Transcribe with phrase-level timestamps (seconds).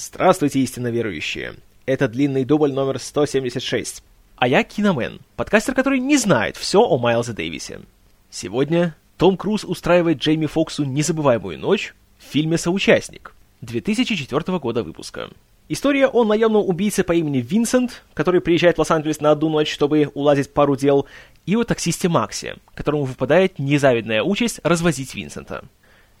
[0.00, 1.56] Здравствуйте, истинно верующие!
[1.84, 4.04] Это длинный дубль номер 176.
[4.36, 7.80] А я Киномен, подкастер, который не знает все о Майлзе Дэвисе.
[8.30, 15.30] Сегодня Том Круз устраивает Джейми Фоксу незабываемую ночь в фильме «Соучастник» 2004 года выпуска.
[15.68, 20.12] История о наемном убийце по имени Винсент, который приезжает в Лос-Анджелес на одну ночь, чтобы
[20.14, 21.06] уладить пару дел,
[21.44, 25.64] и о таксисте Максе, которому выпадает незавидная участь развозить Винсента.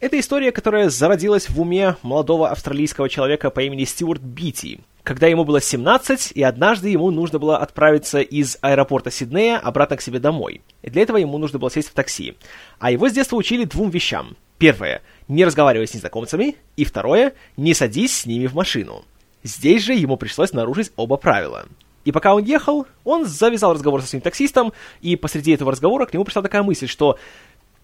[0.00, 5.44] Это история, которая зародилась в уме молодого австралийского человека по имени Стюарт Бити, когда ему
[5.44, 10.60] было 17, и однажды ему нужно было отправиться из аэропорта Сиднея обратно к себе домой.
[10.82, 12.36] И для этого ему нужно было сесть в такси.
[12.78, 14.36] А его с детства учили двум вещам.
[14.58, 19.04] Первое– не разговаривай с незнакомцами, и второе– не садись с ними в машину.
[19.42, 21.66] Здесь же ему пришлось нарушить оба правила.
[22.04, 26.14] И пока он ехал, он завязал разговор со своим таксистом, и посреди этого разговора к
[26.14, 27.18] нему пришла такая мысль, что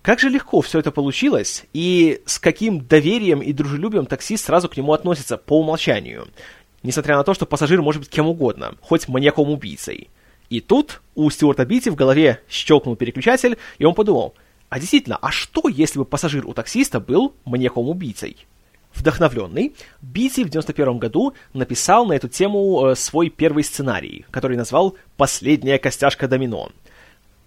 [0.05, 4.77] как же легко все это получилось, и с каким доверием и дружелюбием таксист сразу к
[4.77, 6.29] нему относится по умолчанию.
[6.83, 10.11] Несмотря на то, что пассажир может быть кем угодно, хоть маньяком-убийцей.
[10.51, 14.34] И тут у Стюарта Бити в голове щелкнул переключатель, и он подумал,
[14.69, 18.47] а действительно, а что, если бы пассажир у таксиста был маньяком-убийцей?
[18.93, 24.97] Вдохновленный, Бити в 91 году написал на эту тему э, свой первый сценарий, который назвал
[25.17, 26.73] «Последняя костяшка домино»,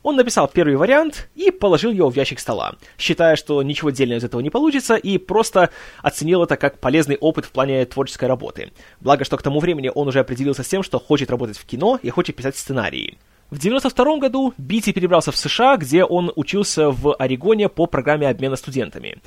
[0.03, 4.23] он написал первый вариант и положил его в ящик стола, считая, что ничего дельного из
[4.23, 5.69] этого не получится, и просто
[6.01, 8.71] оценил это как полезный опыт в плане творческой работы.
[9.01, 11.99] Благо, что к тому времени он уже определился с тем, что хочет работать в кино
[12.01, 13.17] и хочет писать сценарии.
[13.49, 18.57] В 92 году Бити перебрался в США, где он учился в Орегоне по программе обмена
[18.57, 19.17] студентами.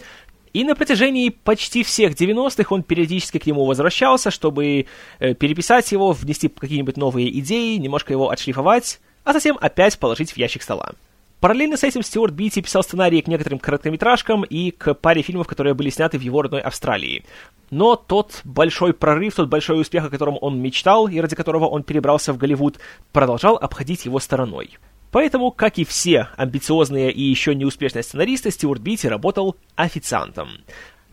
[0.52, 4.86] И на протяжении почти всех 90-х он периодически к нему возвращался, чтобы
[5.20, 10.36] э, переписать его, внести какие-нибудь новые идеи, немножко его отшлифовать, а затем опять положить в
[10.36, 10.92] ящик стола.
[11.40, 15.72] Параллельно с этим Стюарт Битти писал сценарии к некоторым короткометражкам и к паре фильмов, которые
[15.72, 17.24] были сняты в его родной Австралии.
[17.70, 21.82] Но тот большой прорыв, тот большой успех, о котором он мечтал и ради которого он
[21.82, 22.78] перебрался в Голливуд,
[23.12, 24.76] продолжал обходить его стороной.
[25.12, 30.50] Поэтому, как и все амбициозные и еще неуспешные сценаристы, Стюарт Битти работал официантом.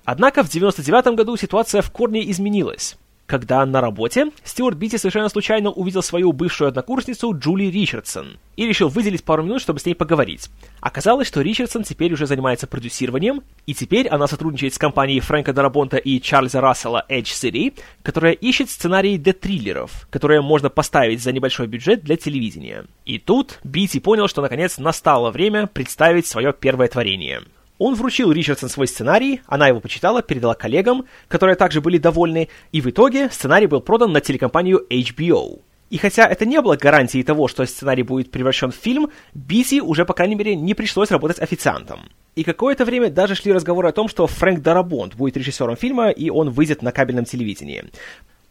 [0.03, 5.69] Однако в 99 году ситуация в корне изменилась когда на работе Стюарт Битти совершенно случайно
[5.69, 10.49] увидел свою бывшую однокурсницу Джули Ричардсон и решил выделить пару минут, чтобы с ней поговорить.
[10.79, 15.97] Оказалось, что Ричардсон теперь уже занимается продюсированием, и теперь она сотрудничает с компанией Фрэнка Дарабонта
[15.97, 21.67] и Чарльза Рассела Edge City, которая ищет сценарии для триллеров, которые можно поставить за небольшой
[21.67, 22.85] бюджет для телевидения.
[23.05, 27.41] И тут Битти понял, что наконец настало время представить свое первое творение—
[27.77, 32.81] он вручил Ричардсон свой сценарий, она его почитала, передала коллегам, которые также были довольны, и
[32.81, 35.61] в итоге сценарий был продан на телекомпанию HBO.
[35.89, 40.05] И хотя это не было гарантией того, что сценарий будет превращен в фильм, Бити уже,
[40.05, 42.09] по крайней мере, не пришлось работать официантом.
[42.35, 46.29] И какое-то время даже шли разговоры о том, что Фрэнк Дарабонт будет режиссером фильма, и
[46.29, 47.85] он выйдет на кабельном телевидении.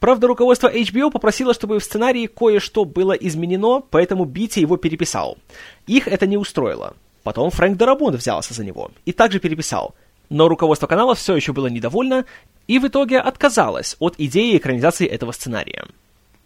[0.00, 5.38] Правда, руководство HBO попросило, чтобы в сценарии кое-что было изменено, поэтому Бити его переписал.
[5.87, 6.94] Их это не устроило.
[7.26, 9.97] Потом Фрэнк Дарабонт взялся за него и также переписал.
[10.28, 12.25] Но руководство канала все еще было недовольно
[12.69, 15.87] и в итоге отказалось от идеи экранизации этого сценария.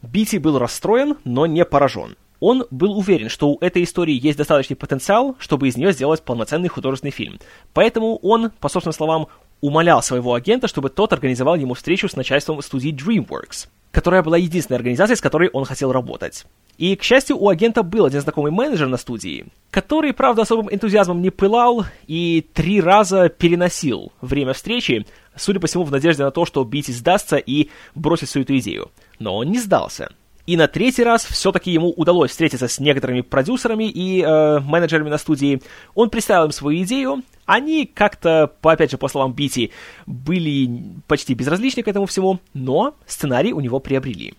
[0.01, 2.15] Бити был расстроен, но не поражен.
[2.39, 6.69] Он был уверен, что у этой истории есть достаточный потенциал, чтобы из нее сделать полноценный
[6.69, 7.39] художественный фильм.
[7.73, 9.27] Поэтому он, по собственным словам,
[9.61, 14.77] умолял своего агента, чтобы тот организовал ему встречу с начальством студии DreamWorks, которая была единственной
[14.77, 16.45] организацией, с которой он хотел работать.
[16.77, 21.21] И, к счастью, у агента был один знакомый менеджер на студии, который, правда, особым энтузиазмом
[21.21, 25.05] не пылал и три раза переносил время встречи,
[25.35, 28.91] судя по всему, в надежде на то, что Бити сдастся и бросит всю эту идею.
[29.19, 30.11] Но он не сдался.
[30.45, 35.17] И на третий раз все-таки ему удалось встретиться с некоторыми продюсерами и э, менеджерами на
[35.17, 35.61] студии.
[35.95, 37.23] Он представил им свою идею.
[37.45, 39.71] Они как-то, по, опять же, по словам Бити,
[40.05, 44.33] были почти безразличны к этому всему, но сценарий у него приобрели.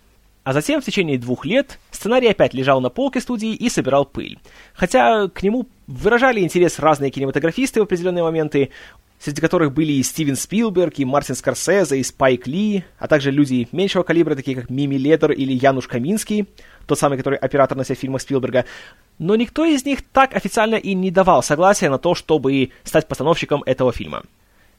[0.45, 4.39] А затем в течение двух лет сценарий опять лежал на полке студии и собирал пыль.
[4.75, 8.71] Хотя к нему выражали интерес разные кинематографисты в определенные моменты,
[9.23, 13.69] среди которых были и Стивен Спилберг, и Мартин Скорсезе, и Спайк Ли, а также люди
[13.71, 16.49] меньшего калибра, такие как Мими Ледер или Януш Каминский,
[16.87, 18.65] тот самый, который оператор на всех фильмах Спилберга.
[19.19, 23.63] Но никто из них так официально и не давал согласия на то, чтобы стать постановщиком
[23.65, 24.25] этого фильма.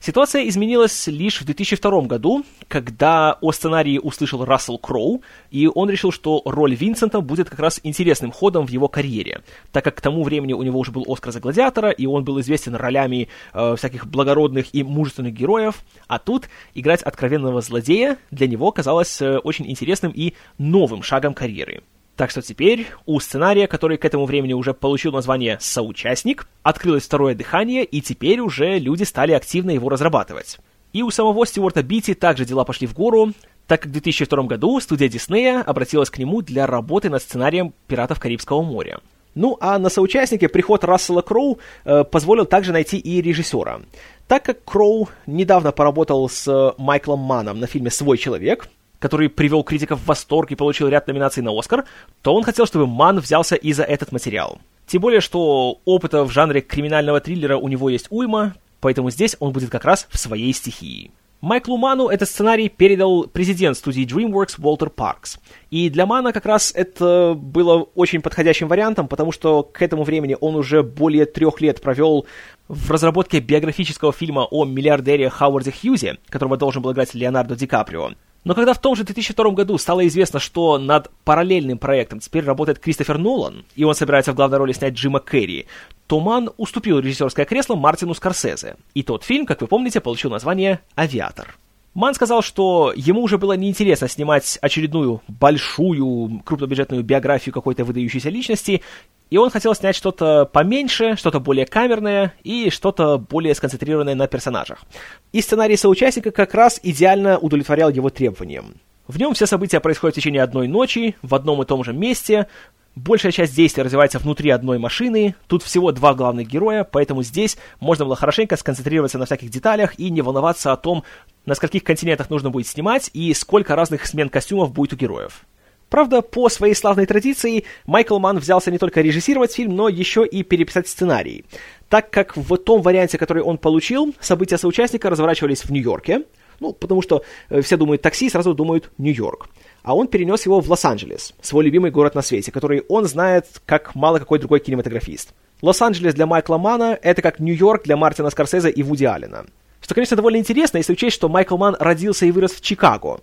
[0.06, 6.12] Ситуация изменилась лишь в 2002 году, когда о сценарии услышал Рассел Кроу, и он решил,
[6.12, 10.24] что роль Винсента будет как раз интересным ходом в его карьере, так как к тому
[10.24, 14.06] времени у него уже был Оскар за гладиатора, и он был известен ролями э, всяких
[14.06, 15.76] благородных и мужественных героев,
[16.10, 21.82] а тут играть откровенного злодея для него казалось э, очень интересным и новым шагом карьеры.
[22.16, 27.34] Так что теперь у сценария, который к этому времени уже получил название «Соучастник», открылось второе
[27.34, 30.60] дыхание, и теперь уже люди стали активно его разрабатывать.
[30.94, 33.34] И у самого Стюарта Бити также дела пошли в гору,
[33.66, 38.20] так как в 2002 году студия Диснея обратилась к нему для работы над сценарием «Пиратов
[38.20, 39.00] Карибского моря».
[39.34, 43.82] Ну, а на соучастнике приход Рассела Кроу э, позволил также найти и режиссера.
[44.28, 48.70] Так как Кроу недавно поработал с Майклом Маном на фильме «Свой человек»,
[49.04, 51.84] который привел критиков в восторг и получил ряд номинаций на Оскар,
[52.22, 54.62] то он хотел, чтобы Ман взялся и за этот материал.
[54.88, 59.52] Тем более, что опыта в жанре криминального триллера у него есть уйма, поэтому здесь он
[59.52, 61.12] будет как раз в своей стихии.
[61.42, 65.38] Майклу Ману этот сценарий передал президент студии DreamWorks Уолтер Паркс.
[65.70, 70.38] И для Мана как раз это было очень подходящим вариантом, потому что к этому времени
[70.40, 72.26] он уже более трех лет провел
[72.70, 78.12] в разработке биографического фильма о миллиардере Хауарде Хьюзе, которого должен был играть Леонардо Ди Каприо.
[78.44, 82.80] Но когда в том же 2002 году стало известно, что над параллельным проектом теперь работает
[82.80, 85.68] Кристофер Нолан, и он собирается в главной роли снять Джима Керри,
[86.08, 88.76] то Ман уступил режиссерское кресло Мартину Скорсезе.
[88.94, 91.56] И тот фильм, как вы помните, получил название «Авиатор».
[91.94, 98.82] Ман сказал, что ему уже было неинтересно снимать очередную большую крупнобюджетную биографию какой-то выдающейся личности,
[99.30, 104.84] и он хотел снять что-то поменьше, что-то более камерное и что-то более сконцентрированное на персонажах.
[105.32, 108.76] И сценарий соучастника как раз идеально удовлетворял его требованиям.
[109.08, 112.48] В нем все события происходят в течение одной ночи, в одном и том же месте,
[112.96, 118.06] Большая часть действия развивается внутри одной машины, тут всего два главных героя, поэтому здесь можно
[118.06, 121.04] было хорошенько сконцентрироваться на всяких деталях и не волноваться о том,
[121.48, 125.44] на скольких континентах нужно будет снимать и сколько разных смен костюмов будет у героев.
[125.90, 130.44] Правда, по своей славной традиции, Майкл Манн взялся не только режиссировать фильм, но еще и
[130.44, 131.46] переписать сценарий.
[131.90, 136.24] Так как в том варианте, который он получил, события соучастника разворачивались в Нью-Йорке,
[136.60, 139.50] ну, потому что э, все думают такси, сразу думают Нью-Йорк.
[139.84, 143.96] А он перенес его в Лос-Анджелес, свой любимый город на свете, который он знает как
[143.96, 145.34] мало какой другой кинематографист.
[145.62, 149.46] Лос-Анджелес для Майкла Мана— это как Нью-Йорк для Мартина Скорсезе и Вуди Аллена.
[149.82, 153.20] Что, конечно, довольно интересно, если учесть, что Майкл Ман родился и вырос в Чикаго,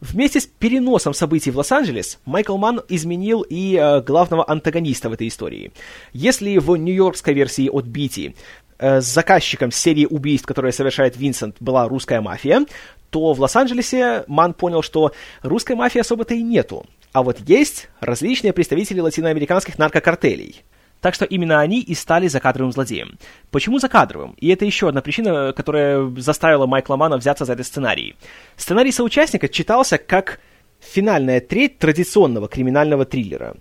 [0.00, 5.26] Вместе с переносом событий в Лос-Анджелес, Майкл Манн изменил и э, главного антагониста в этой
[5.26, 5.72] истории.
[6.12, 8.36] Если в нью-йоркской версии от Бити
[8.78, 12.64] э, заказчиком серии убийств, которые совершает Винсент, была русская мафия,
[13.10, 15.12] то в Лос-Анджелесе Ман понял, что
[15.42, 16.86] русской мафии особо-то и нету.
[17.12, 20.62] А вот есть различные представители латиноамериканских наркокартелей–
[21.00, 23.18] так что именно они и стали закадровым злодеем.
[23.50, 24.32] Почему закадровым?
[24.38, 28.16] И это еще одна причина, которая заставила Майкла Мана взяться за этот сценарий.
[28.56, 30.40] Сценарий соучастника читался как
[30.80, 33.56] финальная треть традиционного криминального триллера.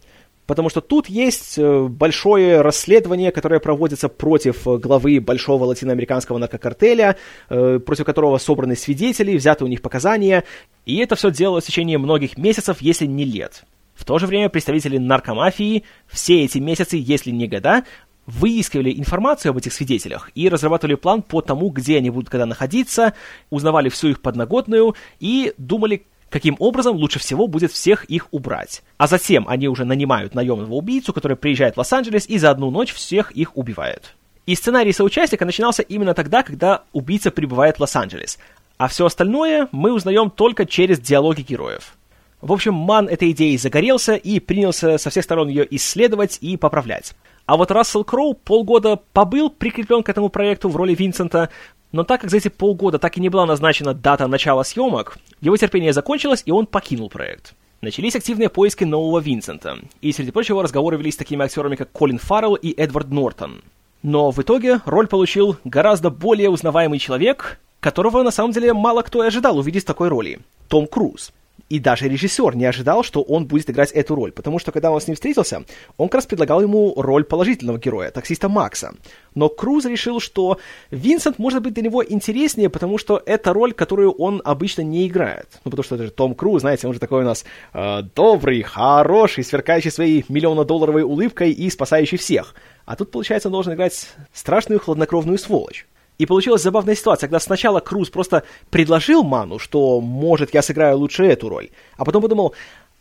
[0.47, 7.17] Потому что тут есть э, большое расследование, которое проводится против э, главы большого латиноамериканского наркокартеля,
[7.49, 10.45] э, против которого собраны свидетели, взяты у них показания.
[10.85, 13.65] И это все делалось в течение многих месяцев, если не лет.
[13.93, 17.83] В то же время представители наркомафии все эти месяцы, если не года,
[18.25, 23.13] выискивали информацию об этих свидетелях и разрабатывали план по тому, где они будут когда находиться,
[23.49, 28.83] узнавали всю их подноготную и думали, каким образом лучше всего будет всех их убрать.
[28.97, 32.93] А затем они уже нанимают наемного убийцу, который приезжает в Лос-Анджелес и за одну ночь
[32.93, 34.15] всех их убивает.
[34.45, 38.39] И сценарий соучастника начинался именно тогда, когда убийца прибывает в Лос-Анджелес,
[38.77, 41.95] а все остальное мы узнаем только через диалоги героев.
[42.41, 47.15] В общем, Ман этой идеей загорелся и принялся со всех сторон ее исследовать и поправлять.
[47.47, 51.49] А вот Рассел Кроу полгода побыл прикреплен к этому проекту в роли Винсента,
[51.91, 55.55] но так как за эти полгода так и не была назначена дата начала съемок, его
[55.57, 57.53] терпение закончилось, и он покинул проект.
[57.81, 62.17] Начались активные поиски нового Винсента, и среди прочего разговоры велись с такими актерами, как Колин
[62.17, 63.61] Фаррелл и Эдвард Нортон.
[64.01, 69.23] Но в итоге роль получил гораздо более узнаваемый человек, которого на самом деле мало кто
[69.23, 71.31] и ожидал увидеть в такой роли– Том Круз.
[71.69, 75.01] И даже режиссер не ожидал, что он будет играть эту роль, потому что когда он
[75.01, 75.63] с ним встретился,
[75.97, 78.93] он как раз предлагал ему роль положительного героя, таксиста Макса.
[79.35, 80.59] Но Круз решил, что
[80.91, 85.47] Винсент может быть для него интереснее, потому что это роль, которую он обычно не играет.
[85.65, 87.43] Ну, потому что это же Том Круз, знаете, он же такой у нас
[87.73, 92.55] э, добрый, хороший, сверкающий своей миллионно-долларовой улыбкой и спасающий всех.
[92.85, 95.85] А тут, получается, он должен играть страшную хладнокровную сволочь.
[96.17, 101.25] И получилась забавная ситуация, когда сначала Круз просто предложил Ману, что, может, я сыграю лучше
[101.25, 102.53] эту роль, а потом подумал,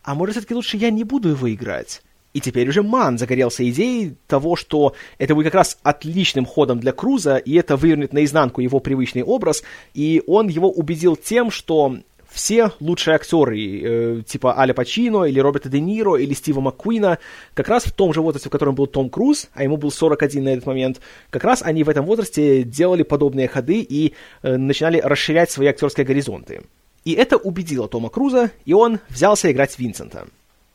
[0.02, 2.02] а может, все-таки лучше я не буду его играть.
[2.36, 6.92] И теперь уже Ман загорелся идеей того, что это будет как раз отличным ходом для
[6.92, 9.62] Круза, и это вывернет наизнанку его привычный образ,
[9.94, 11.96] и он его убедил тем, что
[12.30, 17.18] все лучшие актеры, э, типа Аля Пачино, или Роберта Де Ниро, или Стива Маккуина,
[17.54, 20.44] как раз в том же возрасте, в котором был Том Круз, а ему был 41
[20.44, 25.00] на этот момент, как раз они в этом возрасте делали подобные ходы и э, начинали
[25.00, 26.62] расширять свои актерские горизонты.
[27.04, 30.26] И это убедило Тома Круза, и он взялся играть Винсента.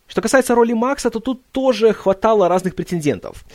[0.07, 3.45] Что касается роли Макса, то тут тоже хватало разных претендентов.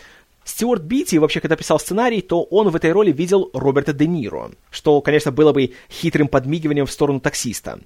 [0.46, 4.52] Стюарт Битти, вообще, когда писал сценарий, то он в этой роли видел Роберта Де Ниро,
[4.70, 7.80] что, конечно, было бы хитрым подмигиванием в сторону таксиста.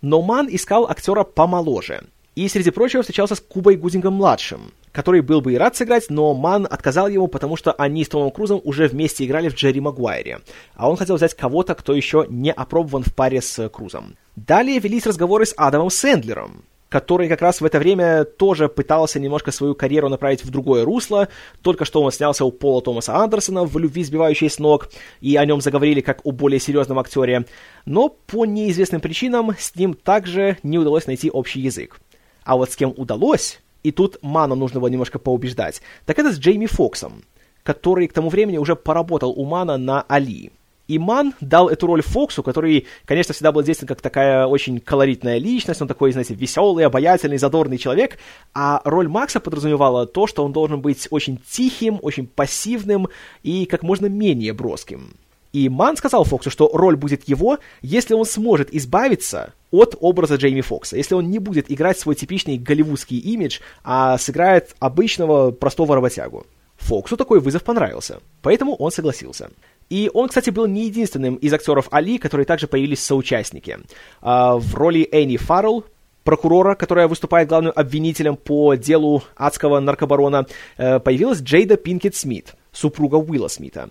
[0.00, 2.04] Но Ман искал актера помоложе.
[2.34, 6.66] И, среди прочего, встречался с Кубой Гудингом-младшим, который был бы и рад сыграть, но Ман
[6.68, 10.40] отказал ему, потому что они с Томом Крузом уже вместе играли в Джерри Магуайре,
[10.74, 14.16] а он хотел взять кого-то, кто еще не опробован в паре с Крузом.
[14.36, 16.64] Далее велись разговоры с Адамом Сэндлером,
[16.96, 21.28] который как раз в это время тоже пытался немножко свою карьеру направить в другое русло.
[21.60, 24.88] Только что он снялся у Пола Томаса Андерсона в «Любви, сбивающей с ног»,
[25.20, 27.44] и о нем заговорили как о более серьезном актере.
[27.84, 32.00] Но по неизвестным причинам с ним также не удалось найти общий язык.
[32.44, 36.38] А вот с кем удалось, и тут Мана нужно было немножко поубеждать, так это с
[36.38, 37.24] Джейми Фоксом,
[37.62, 40.50] который к тому времени уже поработал у Мана на «Али».
[40.88, 45.38] И Ман дал эту роль Фоксу, который, конечно, всегда был известен как такая очень колоритная
[45.38, 48.18] личность, он такой, знаете, веселый, обаятельный, задорный человек,
[48.54, 53.08] а роль Макса подразумевала то, что он должен быть очень тихим, очень пассивным
[53.42, 55.14] и как можно менее броским.
[55.52, 60.60] И Ман сказал Фоксу, что роль будет его, если он сможет избавиться от образа Джейми
[60.60, 66.46] Фокса, если он не будет играть свой типичный голливудский имидж, а сыграет обычного простого работягу.
[66.76, 69.50] Фоксу такой вызов понравился, поэтому он согласился.
[69.88, 73.78] И он, кстати, был не единственным из актеров Али, которые также появились соучастники.
[74.20, 75.84] А, в роли Энни Фаррелл,
[76.24, 83.14] прокурора, которая выступает главным обвинителем по делу адского наркобарона, э, появилась Джейда Пинкет Смит, супруга
[83.14, 83.88] Уилла Смита.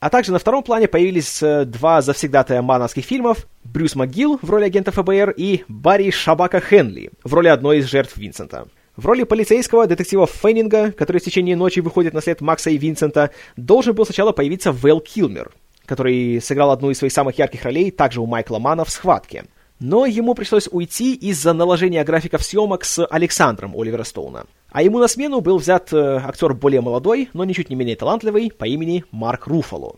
[0.00, 4.64] А также на втором плане появились э, два завсегдатая мановских фильмов, Брюс МcГилл в роли
[4.64, 8.66] агента ФБР и Барри Шабака Хенли в роли одной из жертв Винсента.
[8.98, 13.30] В роли полицейского детектива Феннинга, который в течение ночи выходит на след Макса и Винсента,
[13.56, 15.52] должен был сначала появиться Вэл Килмер,
[15.86, 19.44] который сыграл одну из своих самых ярких ролей также у Майкла Мана в «Схватке».
[19.78, 24.46] Но ему пришлось уйти из-за наложения графиков съемок с Александром Оливера Стоуна.
[24.72, 28.50] А ему на смену был взят э, актер более молодой, но ничуть не менее талантливый,
[28.50, 29.94] по имени Марк Руфало.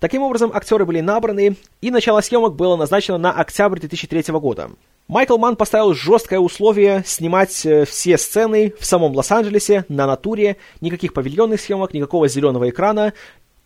[0.00, 4.70] Таким образом, актеры были набраны, и начало съемок было назначено на октябрь 2003 года.
[5.08, 11.12] Майкл Ман поставил жесткое условие снимать э, все сцены в самом Лос-Анджелесе, на натуре, никаких
[11.12, 13.12] павильонных съемок, никакого зеленого экрана,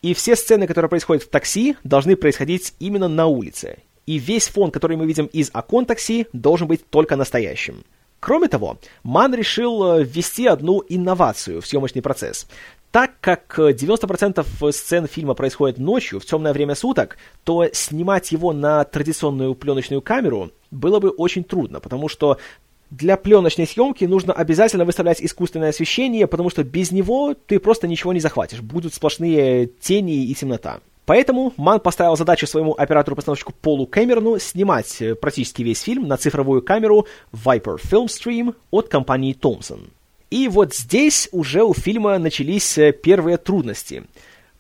[0.03, 3.79] и все сцены, которые происходят в такси, должны происходить именно на улице.
[4.07, 7.85] И весь фон, который мы видим из окон такси, должен быть только настоящим.
[8.19, 12.49] Кроме того, Ман решил э, ввести одну инновацию в съемочный процесс.
[12.95, 18.53] Так как 90% э, сцен фильма происходит ночью, в темное время суток, то снимать его
[18.53, 22.39] на традиционную пленочную камеру было бы очень трудно, потому что
[22.91, 28.13] для пленочной съемки нужно обязательно выставлять искусственное освещение, потому что без него ты просто ничего
[28.13, 28.61] не захватишь.
[28.61, 30.79] Будут сплошные тени и темнота.
[31.05, 36.63] Поэтому Ман поставил задачу своему оператору-постановщику Полу Кэмерону снимать э, практически весь фильм на цифровую
[36.63, 39.89] камеру Viper Film Stream от компании Thomson.
[40.31, 44.05] И вот здесь уже у фильма начались э, первые трудности.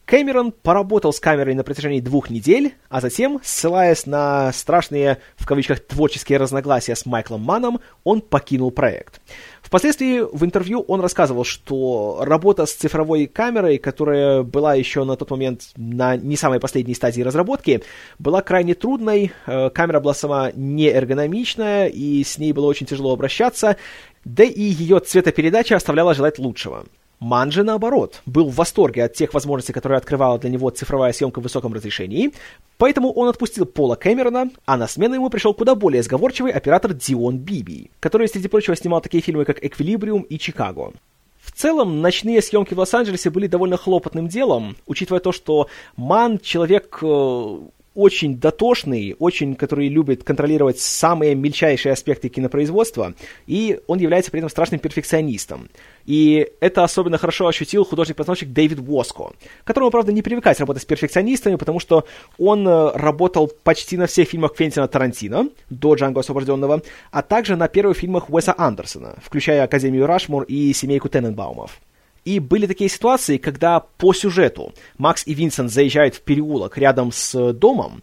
[0.04, 5.80] Кэмерон поработал с камерой на протяжении двух недель, а затем, ссылаясь на страшные, в кавычках,
[5.80, 9.20] творческие разногласия с Майклом Маном, он покинул проект.
[9.62, 15.30] Впоследствии в интервью он рассказывал, что работа с цифровой камерой, которая была еще на тот
[15.30, 17.82] момент на не самой последней стадии разработки,
[18.18, 23.14] была крайне трудной, э, камера была сама не эргономичная, и с ней было очень тяжело
[23.14, 23.78] обращаться,
[24.24, 26.84] да и ее цветопередача оставляла желать лучшего.
[27.20, 31.44] Манджи, наоборот, был в восторге от тех возможностей, которые открывала для него цифровая съемка в
[31.44, 32.32] высоком разрешении,
[32.76, 37.38] поэтому он отпустил Пола Кэмерона, а на смену ему пришел куда более сговорчивый оператор Дион
[37.38, 40.92] Биби, который, среди прочего, снимал такие фильмы, как «Эквилибриум» и «Чикаго».
[41.40, 46.98] В целом, ночные съемки в Лос-Анджелесе были довольно хлопотным делом, учитывая то, что Ман человек
[47.02, 47.58] э,
[47.94, 53.14] очень дотошный, очень, который любит контролировать самые мельчайшие аспекты кинопроизводства,
[53.46, 55.70] и он является при этом страшным перфекционистом.
[56.04, 59.32] И это особенно хорошо ощутил художник-постановщик Дэвид Воско,
[59.64, 62.04] которому, правда, не привыкать работать с перфекционистами, потому что
[62.38, 67.68] он э, работал почти на всех фильмах Квентина Тарантино, до «Джанго освобожденного», а также на
[67.68, 71.80] первых фильмах Уэса Андерсона, включая «Академию Рашмур» и «Семейку Тененбаумов».
[72.24, 77.52] И были такие ситуации, когда по сюжету Макс и Винсент заезжают в переулок рядом с
[77.52, 78.02] домом,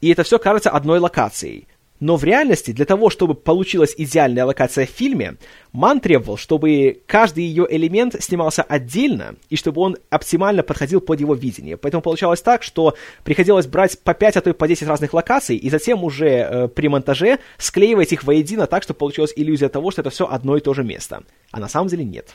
[0.00, 1.66] и это все кажется одной локацией.
[2.02, 5.36] Но в реальности, для того, чтобы получилась идеальная локация в фильме,
[5.70, 11.34] Ман требовал, чтобы каждый ее элемент снимался отдельно, и чтобы он оптимально подходил под его
[11.34, 11.76] видение.
[11.76, 15.56] Поэтому получалось так, что приходилось брать по 5, а то и по 10 разных локаций,
[15.56, 20.00] и затем уже э, при монтаже склеивать их воедино так, чтобы получилась иллюзия того, что
[20.00, 21.22] это все одно и то же место.
[21.52, 22.34] А на самом деле нет.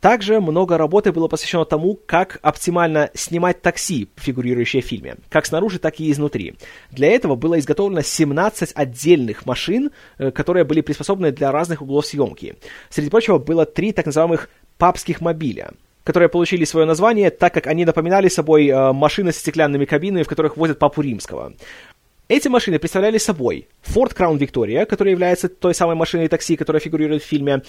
[0.00, 5.78] Также много работы было посвящено тому, как оптимально снимать такси, фигурирующее в фильме, как снаружи,
[5.78, 6.54] так и изнутри.
[6.90, 12.56] Для этого было изготовлено 17 отдельных машин, э, которые были приспособлены для разных углов съемки.
[12.90, 15.72] Среди прочего, было три так называемых папских мобиля.
[16.04, 20.28] которые получили свое название, так как они напоминали собой э, машины с стеклянными кабинами, в
[20.28, 21.54] которых возят папу римского.
[22.28, 27.22] Эти машины представляли собой Ford Crown Victoria, которая является той самой машиной такси, которая фигурирует
[27.22, 27.62] в фильме,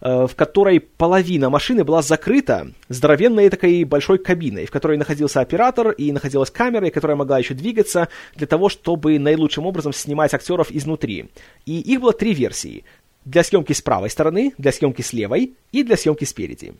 [0.00, 5.90] э, в которой половина машины была закрыта здоровенной такой большой кабиной, в которой находился оператор
[5.90, 11.30] и находилась камера, которая могла еще двигаться для того, чтобы наилучшим образом снимать актеров изнутри.
[11.66, 12.84] И их было три версии.
[13.24, 16.74] Для съемки с правой стороны, для съемки с левой и для съемки спереди.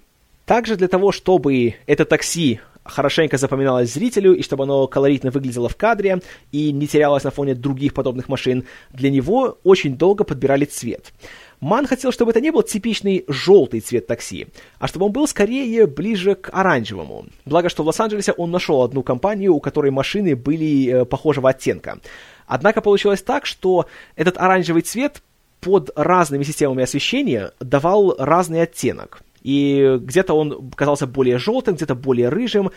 [0.46, 5.76] Также для того, чтобы это такси хорошенько запоминалось зрителю, и чтобы оно колоритно выглядело в
[5.76, 6.20] кадре
[6.52, 11.12] и не терялось на фоне других подобных машин, для него очень долго подбирали цвет.
[11.60, 14.48] Ман хотел, чтобы это не был типичный желтый цвет такси,
[14.78, 17.26] а чтобы он был скорее ближе к оранжевому.
[17.46, 22.00] Благо, что в Лос-Анджелесе он нашел одну компанию, у которой машины были э, похожего оттенка.
[22.46, 23.86] Однако получилось так, что
[24.16, 25.22] этот оранжевый цвет
[25.60, 32.30] под разными системами освещения давал разный оттенок и где-то он казался более желтым, где-то более
[32.30, 32.72] рыжим,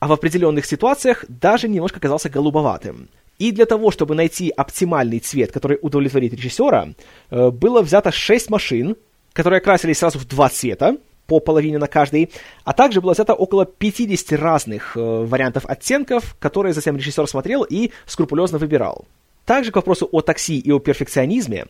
[0.00, 3.08] а в определенных ситуациях даже немножко казался голубоватым.
[3.38, 6.88] И для того, чтобы найти оптимальный цвет, который удовлетворит режиссера,
[7.30, 8.96] э, было взято 6 машин,
[9.32, 10.96] которые окрасились сразу в два цвета,
[11.28, 12.30] по половине на каждый,
[12.64, 17.90] а также было взято около 50 разных э, вариантов оттенков, которые затем режиссер смотрел и
[18.06, 19.04] скрупулезно выбирал.
[19.48, 21.64] Также к вопросу о такси и о перфекционизме.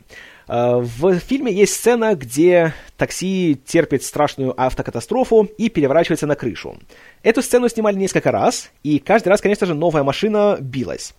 [0.49, 6.77] Э, в фильме есть сцена, где такси терпит страшную автокатастрофу и переворачивается на крышу.
[7.23, 11.15] Эту сцену снимали несколько раз, и каждый раз, конечно же, новая машина билась.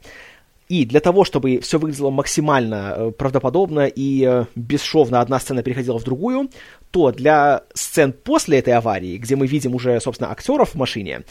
[0.67, 5.97] И для того, чтобы все выглядело максимально э, правдоподобно и э, бесшовно одна сцена переходила
[5.97, 6.49] в другую,
[6.91, 11.21] то для сцен после этой аварии, где мы видим уже, собственно, актеров в машине,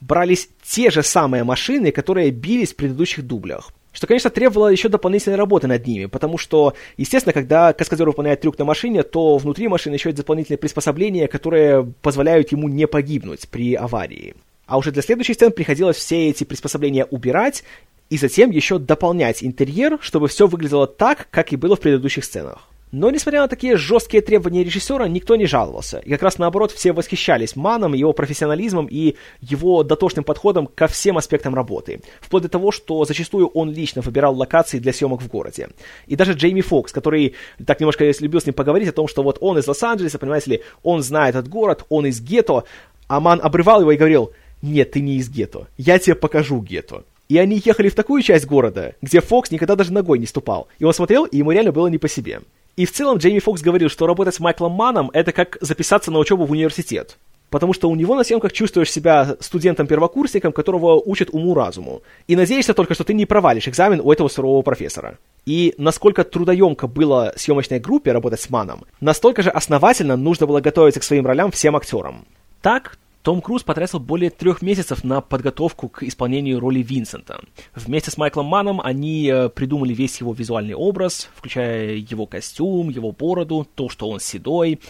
[0.00, 3.72] брались те же самые машины, которые бились в предыдущих дублях.
[3.92, 8.58] Что, конечно, требовало еще дополнительной работы над ними, потому что, естественно, когда каскадер выполняет трюк
[8.58, 13.74] на машине, то внутри машины еще есть дополнительные приспособления, которые позволяют ему не погибнуть при
[13.74, 14.34] аварии.
[14.66, 17.64] А уже для следующих сцен приходилось все эти приспособления убирать
[18.08, 22.69] и затем еще дополнять интерьер, чтобы все выглядело так, как и было в предыдущих сценах.
[22.92, 25.98] Но, несмотря на такие жесткие требования режиссера, никто не жаловался.
[25.98, 31.16] И как раз наоборот, все восхищались Маном, его профессионализмом и его дотошным подходом ко всем
[31.16, 32.02] аспектам работы.
[32.20, 35.68] Вплоть до того, что зачастую он лично выбирал локации для съемок в городе.
[36.06, 39.38] И даже Джейми Фокс, который так немножко любил с ним поговорить о том, что вот
[39.40, 42.64] он из Лос-Анджелеса, понимаете ли, он знает этот город, он из гетто,
[43.06, 47.04] а Ман обрывал его и говорил, нет, ты не из гетто, я тебе покажу гетто.
[47.28, 50.66] И они ехали в такую часть города, где Фокс никогда даже ногой не ступал.
[50.80, 52.40] И он смотрел, и ему реально было не по себе.
[52.80, 56.18] И в целом Джейми Фокс говорил, что работать с Майклом Маном— это как записаться на
[56.18, 57.18] учебу в университет.
[57.50, 62.00] Потому что у него на съемках чувствуешь себя студентом-первокурсником, которого учат уму-разуму.
[62.26, 65.18] И надеешься только, что ты не провалишь экзамен у этого сурового профессора.
[65.44, 71.00] И насколько трудоемко было съемочной группе работать с Маном, настолько же основательно нужно было готовиться
[71.00, 72.24] к своим ролям всем актерам.
[72.62, 77.40] Так, том Круз потратил более трех месяцев на подготовку к исполнению роли Винсента.
[77.74, 83.12] Вместе с Майклом Маном они э, придумали весь его визуальный образ, включая его костюм, его
[83.12, 84.80] бороду, то, что он седой.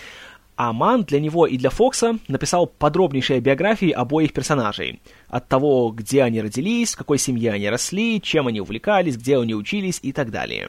[0.56, 5.00] А Ман для него и для Фокса написал подробнейшие биографии обоих персонажей.
[5.28, 9.54] От того, где они родились, в какой семье они росли, чем они увлекались, где они
[9.54, 10.68] учились и так далее.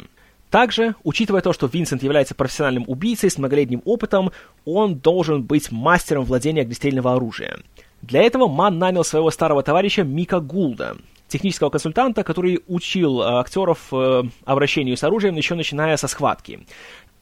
[0.52, 4.32] Также, учитывая то, что Винсент является профессиональным убийцей с многолетним опытом,
[4.66, 7.60] он должен быть мастером владения огнестрельного оружия.
[8.02, 10.98] Для этого Ман нанял своего старого товарища Мика Гулда,
[11.30, 16.60] технического консультанта, который учил э, актеров э, обращению с оружием, еще начиная со схватки.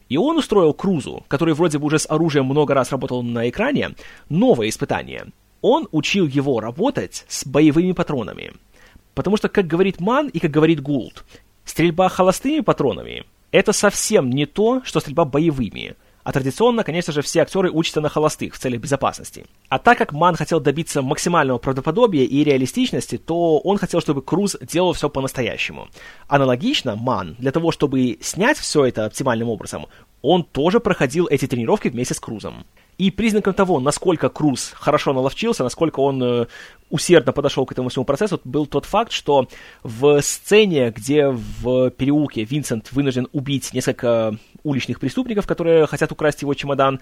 [0.08, 3.90] И он устроил Крузу, который вроде бы уже с оружием много раз работал на экране,
[4.28, 5.26] новое испытание.
[5.60, 8.54] Он учил его работать с боевыми патронами.
[9.14, 11.24] Потому что, как говорит Ман и как говорит Гулд,
[11.70, 15.94] Стрельба холостыми патронами– это совсем не то, что стрельба боевыми.
[16.24, 19.46] А традиционно, конечно же, все актеры учатся на холостых в целях безопасности.
[19.68, 24.56] А так как Ман хотел добиться максимального правдоподобия и реалистичности, то он хотел, чтобы Круз
[24.60, 25.88] делал все по-настоящему.
[26.26, 29.86] Аналогично, Ман, для того, чтобы снять все это оптимальным образом,
[30.22, 32.66] он тоже проходил эти тренировки вместе с Крузом.
[33.00, 36.46] И признаком того, насколько Круз хорошо наловчился, насколько он э,
[36.90, 39.48] усердно подошел к этому всему процессу, был тот факт, что
[39.82, 46.52] в сцене, где в переулке Винсент вынужден убить несколько уличных преступников, которые хотят украсть его
[46.52, 47.00] чемодан,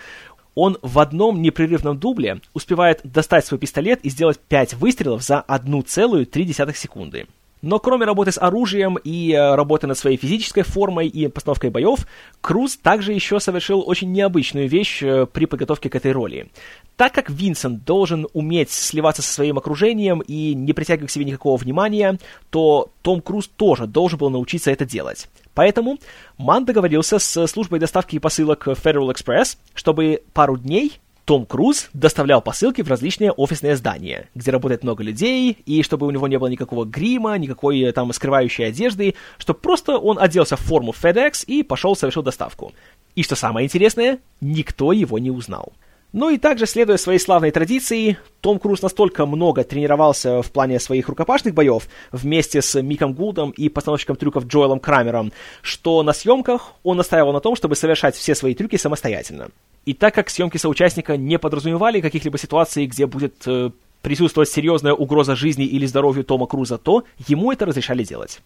[0.55, 6.77] он в одном непрерывном дубле успевает достать свой пистолет и сделать 5 выстрелов за 1,3
[6.77, 7.27] секунды.
[7.63, 12.07] Но кроме работы с оружием и э, работы над своей физической формой и постановкой боев,
[12.41, 16.51] Круз также еще совершил очень необычную вещь э, при подготовке к этой роли.
[16.97, 21.57] Так как Винсент должен уметь сливаться со своим окружением и не притягивать к себе никакого
[21.57, 22.19] внимания,
[22.51, 25.29] то Том Круз тоже должен был научиться это делать.
[25.55, 25.99] Поэтому
[26.37, 32.41] Ман договорился с службой доставки и посылок Federal Express, чтобы пару дней Том Круз доставлял
[32.41, 36.49] посылки в различные офисные здания, где работает много людей, и чтобы у него не было
[36.49, 41.63] никакого грима, никакой э, там скрывающей одежды, чтобы просто он оделся в форму FedEx и
[41.63, 42.73] пошел совершил доставку.
[43.15, 45.75] И что самое интересное, никто его не узнал.
[46.15, 51.11] Ну и также, следуя своей славной традиции, Том Круз настолько много тренировался в плане своих
[51.11, 56.97] рукопашных боев вместе с Миком Гулдом и постановщиком трюков Джоэлом Крамером, что на съемках он
[56.97, 59.51] настаивал на том, чтобы совершать все свои трюки самостоятельно.
[59.89, 63.71] И так как съемки соучастника не подразумевали каких-либо ситуаций, где будет э,
[64.03, 68.43] присутствовать серьезная угроза жизни или здоровью Тома Круза, то ему это разрешали делать.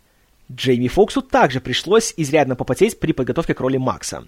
[0.53, 4.25] Джейми Фоксу также пришлось изрядно попотеть при подготовке к роли Макса.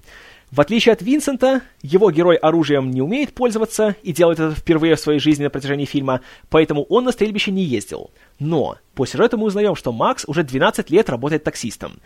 [0.50, 5.00] В отличие от Винсента, его герой оружием не умеет пользоваться и делает это впервые в
[5.00, 8.11] своей жизни на протяжении фильма, поэтому он на стрельбище не ездил.
[8.40, 12.00] Но по сюжету мы узнаем, что Макс уже 12 лет работает таксистом.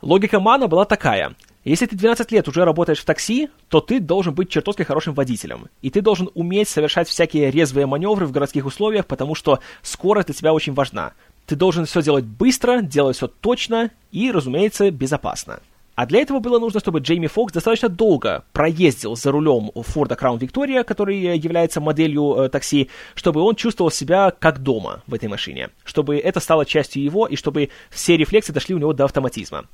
[0.00, 1.34] Логика Мана была такая.
[1.64, 5.66] Если ты 12 лет уже работаешь в такси, то ты должен быть чертовски хорошим водителем.
[5.82, 10.34] И ты должен уметь совершать всякие резвые маневры в городских условиях, потому что скорость для
[10.34, 11.12] тебя очень важна.
[11.46, 15.60] Ты должен все делать быстро, делать все точно и, разумеется, безопасно.
[15.98, 20.38] А для этого было нужно, чтобы Джейми Фокс достаточно долго проездил за рулем Форда Краун
[20.38, 25.70] Виктория, который является моделью э, такси, чтобы он чувствовал себя как дома в этой машине,
[25.82, 29.64] чтобы это стало частью его и чтобы все рефлексы дошли у него до автоматизма.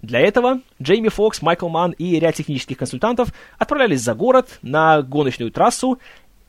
[0.00, 5.50] Для этого Джейми Фокс, Майкл Манн и ряд технических консультантов отправлялись за город на гоночную
[5.50, 5.98] трассу,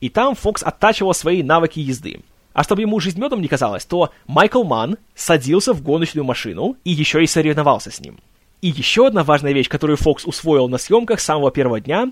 [0.00, 2.22] и там Фокс оттачивал свои навыки езды.
[2.54, 6.92] А чтобы ему жизнь медом не казалось, то Майкл Манн садился в гоночную машину и
[6.92, 8.20] еще и соревновался с ним.
[8.60, 12.10] И еще одна важная вещь, которую Фокс усвоил на съемках с самого первого дня,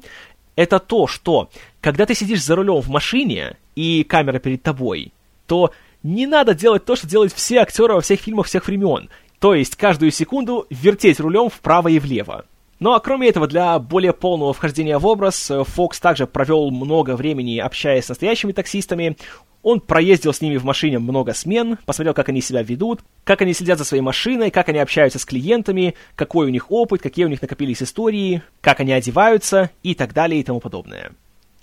[0.54, 5.12] это то, что когда ты сидишь за рулем в машине и камера перед тобой,
[5.46, 9.08] то не надо делать то, что делают все актеры во всех фильмах всех времен.
[9.38, 12.46] То есть каждую секунду вертеть рулем вправо и влево.
[12.78, 17.58] Ну а кроме этого, для более полного вхождения в образ, Фокс также провел много времени
[17.58, 19.16] общаясь с настоящими таксистами,
[19.62, 23.52] он проездил с ними в машине много смен, посмотрел, как они себя ведут, как они
[23.52, 27.28] следят за своей машиной, как они общаются с клиентами, какой у них опыт, какие у
[27.28, 31.12] них накопились истории, как они одеваются и так далее и тому подобное.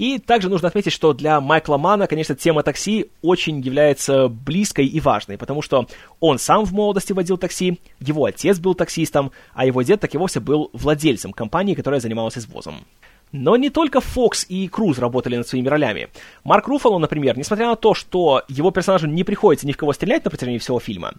[0.03, 4.99] И также нужно отметить, что для Майкла Мана, конечно, тема такси очень является близкой и
[4.99, 5.87] важной, потому что
[6.19, 10.17] он сам в молодости водил такси, его отец был таксистом, а его дед так и
[10.17, 12.83] вовсе был владельцем компании, которая занималась извозом.
[13.31, 16.09] Но не только Фокс и Круз работали над своими ролями.
[16.43, 20.25] Марк Руффало, например, несмотря на то, что его персонажу не приходится ни в кого стрелять
[20.25, 21.13] на протяжении всего фильма,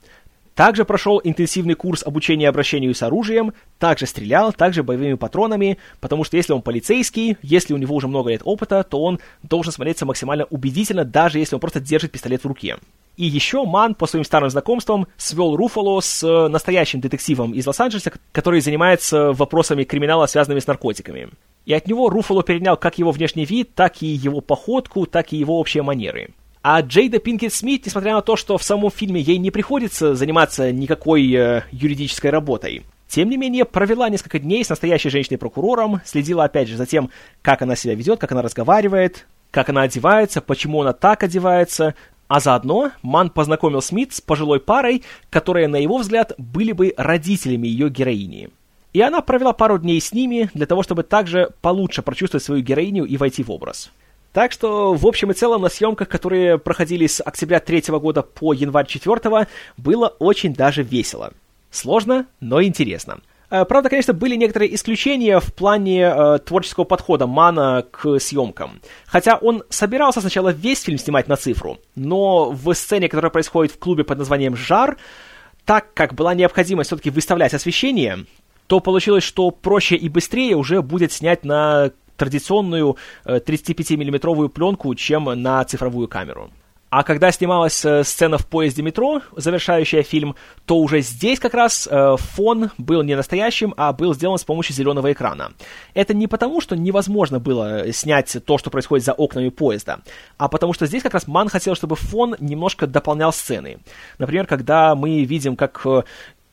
[0.54, 6.36] также прошел интенсивный курс обучения обращению с оружием, также стрелял, также боевыми патронами, потому что
[6.36, 10.44] если он полицейский, если у него уже много лет опыта, то он должен смотреться максимально
[10.44, 12.76] убедительно, даже если он просто держит пистолет в руке.
[13.16, 18.12] И еще Ман по своим старым знакомствам свел Руфало с э, настоящим детективом из Лос-Анджелеса,
[18.32, 21.28] который занимается вопросами криминала, связанными с наркотиками.
[21.64, 25.36] И от него Руфало перенял как его внешний вид, так и его походку, так и
[25.36, 26.30] его общие манеры.
[26.66, 30.72] А Джейда Пинкет Смит, несмотря на то, что в самом фильме ей не приходится заниматься
[30.72, 36.68] никакой э, юридической работой, тем не менее, провела несколько дней с настоящей женщиной-прокурором, следила опять
[36.68, 37.10] же за тем,
[37.42, 41.96] как она себя ведет, как она разговаривает, как она одевается, почему она так одевается,
[42.28, 47.68] а заодно Ман познакомил Смит с пожилой парой, которые, на его взгляд, были бы родителями
[47.68, 48.48] ее героини.
[48.94, 53.04] И она провела пару дней с ними для того, чтобы также получше прочувствовать свою героиню
[53.04, 53.90] и войти в образ.
[54.34, 58.52] Так что, в общем и целом, на съемках, которые проходили с октября 3 года по
[58.52, 61.32] январь 4 было очень даже весело.
[61.70, 63.20] Сложно, но интересно.
[63.48, 68.80] Э, правда, конечно, были некоторые исключения в плане э, творческого подхода Мана к съемкам.
[69.06, 73.78] Хотя он собирался сначала весь фильм снимать на цифру, но в сцене, которая происходит в
[73.78, 74.96] клубе под названием «Жар»,
[75.64, 78.26] так как была необходимость все-таки выставлять освещение,
[78.66, 85.24] то получилось, что проще и быстрее уже будет снять на традиционную 35-миллиметровую э, пленку, чем
[85.24, 86.50] на цифровую камеру.
[86.96, 91.88] А когда снималась э, сцена в поезде метро, завершающая фильм, то уже здесь как раз
[91.90, 95.54] э, фон был не настоящим, а был сделан с помощью зеленого экрана.
[95.94, 100.02] Это не потому, что невозможно было снять то, что происходит за окнами поезда,
[100.38, 103.78] а потому что здесь как раз Ман хотел, чтобы фон немножко дополнял сцены.
[104.18, 105.84] Например, когда мы видим, как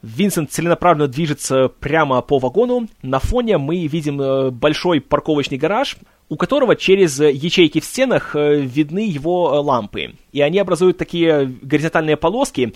[0.02, 2.88] Винсент целенаправленно движется прямо по вагону.
[3.04, 8.62] На фоне мы видим э, большой парковочный гараж, у которого через ячейки в стенах э,
[8.62, 10.16] видны его э, лампы.
[10.32, 12.74] И они образуют такие горизонтальные полоски,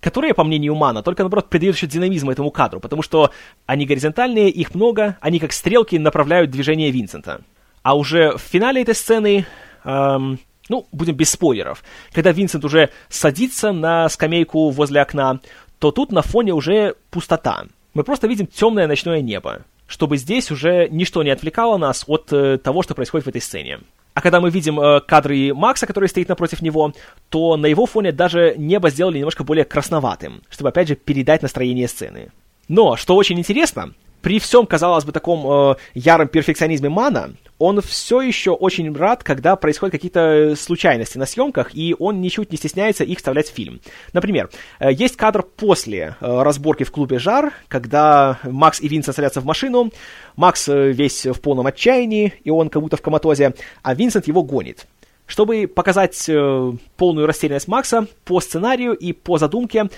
[0.00, 3.30] которые, по мнению Мана, только, наоборот, придают еще динамизм этому кадру, потому что
[3.66, 7.42] они горизонтальные, их много, они как стрелки направляют движение Винсента.
[7.82, 9.46] А уже в финале этой сцены,
[9.84, 15.40] эм, ну, будем без спойлеров, когда Винсент уже садится на скамейку возле окна,
[15.80, 17.64] то тут на фоне уже пустота.
[17.94, 22.58] Мы просто видим темное ночное небо, чтобы здесь уже ничто не отвлекало нас от э,
[22.58, 23.80] того, что происходит в этой сцене.
[24.12, 26.92] А когда мы видим э, кадры Макса, который стоит напротив него,
[27.30, 31.88] то на его фоне даже небо сделали немножко более красноватым, чтобы, опять же, передать настроение
[31.88, 32.30] сцены.
[32.68, 38.22] Но, что очень интересно, при всем, казалось бы, таком э, яром перфекционизме Мана, он все
[38.22, 43.18] еще очень рад, когда происходят какие-то случайности на съемках, и он ничуть не стесняется их
[43.18, 43.80] вставлять в фильм.
[44.12, 49.40] Например, э, есть кадр после э, разборки в клубе «Жар», когда Макс и Винсент садятся
[49.40, 49.92] в машину,
[50.36, 54.42] Макс э, весь в полном отчаянии, и он как будто в коматозе, а Винсент его
[54.42, 54.86] гонит.
[55.30, 59.88] Чтобы показать э, полную растерянность Макса, по сценарию и по задумке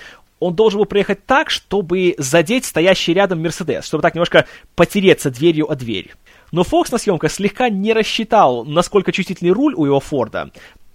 [0.41, 5.71] он должен был приехать так, чтобы задеть стоящий рядом Мерседес, чтобы так немножко потереться дверью
[5.71, 6.13] о дверь.
[6.51, 10.51] Но Фокс на съемках слегка не рассчитал, насколько чувствительный руль у его Форда,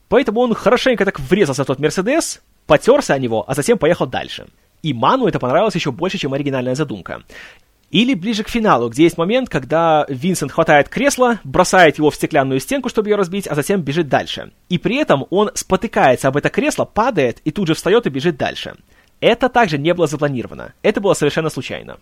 [0.07, 4.45] поэтому он хорошенько так врезался в тот Мерседес, потерся о него, а затем поехал дальше.
[4.83, 7.23] И Ману это понравилось еще больше, чем оригинальная задумка.
[7.89, 12.59] Или ближе к финалу, где есть момент, когда Винсент хватает кресло, бросает его в стеклянную
[12.59, 14.51] стенку, чтобы ее разбить, а затем бежит дальше.
[14.67, 18.35] И при этом он спотыкается об это кресло, падает и тут же встает и бежит
[18.35, 18.75] дальше.
[19.21, 20.73] Это также не было запланировано.
[20.81, 21.97] Это было совершенно случайно.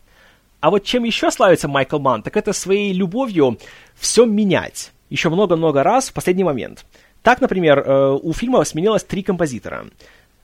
[0.59, 3.59] А вот чем еще славится Майкл Манн, так это своей любовью
[3.93, 4.91] все менять.
[5.11, 6.83] Еще много-много раз в последний момент.
[7.21, 9.85] Так, например, э, у фильма сменилось три композитора.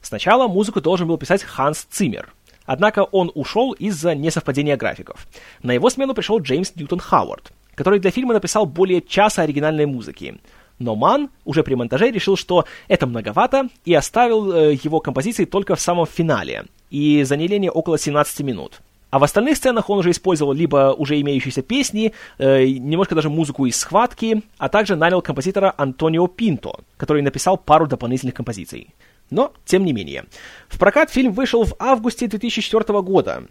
[0.01, 2.31] Сначала музыку должен был писать Ханс Циммер.
[2.71, 5.27] Однако он ушел из-за несовпадения графиков.
[5.61, 10.39] На его смену пришел Джеймс Ньютон Хауард, который для фильма написал более часа оригинальной музыки.
[10.79, 15.75] Но Ман уже при монтаже решил, что это многовато, и оставил э, его композиции только
[15.75, 18.79] в самом финале, и заняли они около 17 минут.
[19.09, 23.65] А в остальных сценах он уже использовал либо уже имеющиеся песни, э, немножко даже музыку
[23.65, 28.93] из схватки, а также нанял композитора Антонио Пинто, который написал пару дополнительных композиций.
[29.31, 30.25] Но, тем не менее.
[30.67, 33.47] В прокат фильм вышел в августе 2004 года.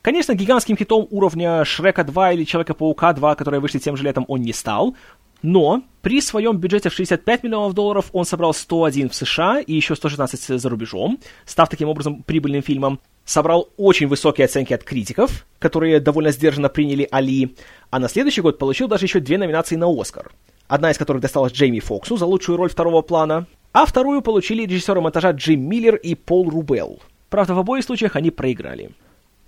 [0.00, 4.42] Конечно, гигантским хитом уровня Шрека 2 или Человека-паука 2, которые вышли тем же летом, он
[4.42, 4.94] не стал,
[5.42, 9.94] но при своем бюджете в 65 миллионов долларов он собрал 101 в США и еще
[9.94, 13.00] 116 за рубежом, став таким образом прибыльным фильмом.
[13.24, 17.56] Собрал очень высокие оценки от критиков, которые довольно сдержанно приняли Али,
[17.90, 20.32] а на следующий год получил даже еще две номинации на Оскар.
[20.68, 25.00] Одна из которых досталась Джейми Фоксу за лучшую роль второго плана, а вторую получили режиссеры
[25.00, 27.00] монтажа Джим Миллер и Пол Рубел.
[27.28, 28.90] Правда, в обоих случаях они проиграли.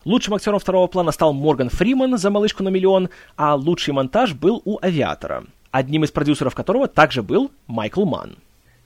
[0.05, 4.63] Лучшим актером второго плана стал Морган Фриман за «Малышку на миллион», а лучший монтаж был
[4.65, 5.45] у «Авиатора»
[5.79, 8.37] одним из продюсеров которого также был Майкл Манн.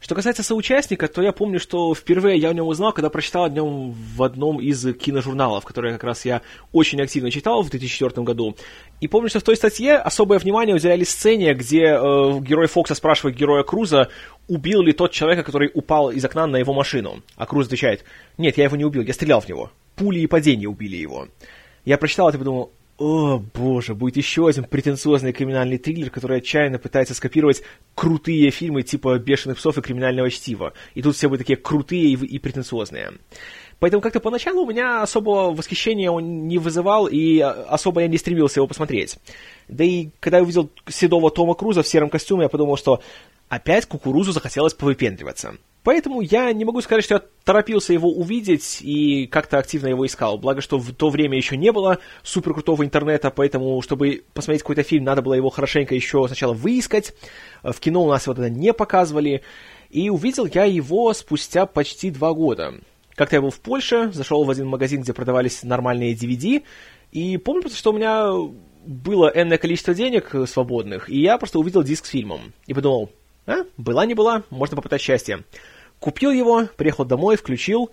[0.00, 3.50] Что касается соучастника, то я помню, что впервые я о нем узнал, когда прочитал о
[3.50, 6.40] нем в одном из киножурналов, которые как раз я
[6.72, 8.56] очень активно читал в 2004 году.
[9.02, 11.98] И помню, что в той статье особое внимание уделяли сцене, где э,
[12.40, 14.08] герой Фокса спрашивает героя Круза,
[14.48, 17.22] убил ли тот человека, который упал из окна на его машину.
[17.36, 18.04] А Круз отвечает,
[18.38, 19.70] нет, я его не убил, я стрелял в него.
[19.96, 21.28] Пули и падения убили его.
[21.84, 26.78] Я прочитал это и подумал, о, боже, будет еще один претенциозный криминальный триллер, который отчаянно
[26.78, 27.62] пытается скопировать
[27.94, 30.74] крутые фильмы типа «Бешеных псов» и «Криминального чтива».
[30.94, 33.12] И тут все будут такие крутые и, и претенциозные.
[33.78, 38.60] Поэтому как-то поначалу у меня особого восхищения он не вызывал, и особо я не стремился
[38.60, 39.16] его посмотреть.
[39.68, 43.02] Да и когда я увидел седого Тома Круза в сером костюме, я подумал, что
[43.50, 45.56] опять кукурузу захотелось повыпендриваться.
[45.82, 50.38] Поэтому я не могу сказать, что я торопился его увидеть и как-то активно его искал.
[50.38, 54.82] Благо, что в то время еще не было супер крутого интернета, поэтому, чтобы посмотреть какой-то
[54.82, 57.14] фильм, надо было его хорошенько еще сначала выискать.
[57.62, 59.42] В кино у нас его тогда не показывали.
[59.88, 62.74] И увидел я его спустя почти два года.
[63.16, 66.62] Как-то я был в Польше, зашел в один магазин, где продавались нормальные DVD,
[67.10, 68.30] и помню что у меня
[68.86, 72.52] было энное количество денег свободных, и я просто увидел диск с фильмом.
[72.66, 73.10] И подумал,
[73.50, 75.44] а, была не была, можно попытать счастье.
[75.98, 77.90] Купил его, приехал домой, включил,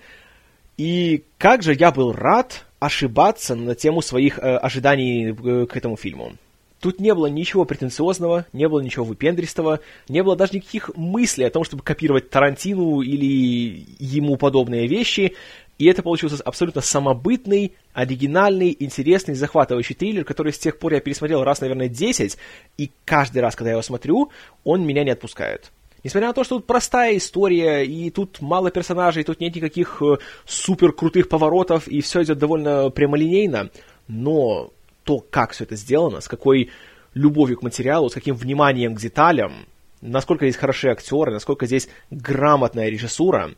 [0.78, 5.98] и как же я был рад ошибаться на тему своих э, ожиданий э, к этому
[5.98, 6.34] фильму.
[6.80, 11.50] Тут не было ничего претенциозного, не было ничего выпендристого, не было даже никаких мыслей о
[11.50, 15.34] том, чтобы копировать Тарантину или ему подобные вещи.
[15.78, 21.44] И это получился абсолютно самобытный, оригинальный, интересный, захватывающий триллер, который с тех пор я пересмотрел
[21.44, 22.38] раз, наверное, 10,
[22.78, 24.32] и каждый раз, когда я его смотрю,
[24.64, 25.72] он меня не отпускает.
[26.04, 30.18] Несмотря на то, что тут простая история, и тут мало персонажей, тут нет никаких э,
[30.46, 33.70] супер крутых поворотов, и все идет довольно прямолинейно,
[34.08, 34.72] но
[35.04, 36.70] то, как все это сделано, с какой
[37.14, 39.66] любовью к материалу, с каким вниманием к деталям,
[40.02, 43.52] насколько здесь хорошие актеры, насколько здесь грамотная режиссура,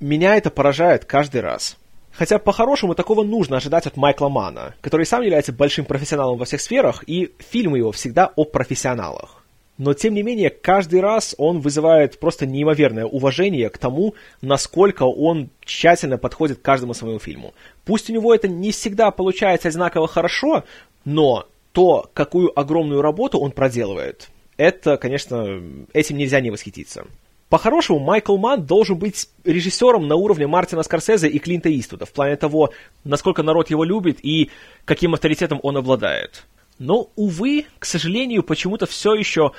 [0.00, 1.76] меня это поражает каждый раз.
[2.12, 6.60] Хотя по-хорошему такого нужно ожидать от Майкла Мана, который сам является большим профессионалом во всех
[6.60, 9.42] сферах, и фильмы его всегда о профессионалах.
[9.78, 15.50] Но, тем не менее, каждый раз он вызывает просто неимоверное уважение к тому, насколько он
[15.64, 17.52] тщательно подходит к каждому своему фильму.
[17.84, 20.64] Пусть у него это не всегда получается одинаково хорошо,
[21.04, 27.04] но то, какую огромную работу он проделывает, это, конечно, этим нельзя не восхититься.
[27.48, 32.36] По-хорошему, Майкл Манн должен быть режиссером на уровне Мартина Скорсезе и Клинта Иствуда, в плане
[32.36, 32.72] того,
[33.04, 34.50] насколько народ его любит и
[34.84, 36.44] каким авторитетом он обладает.
[36.78, 39.52] Но, увы, к сожалению, почему-то все еще...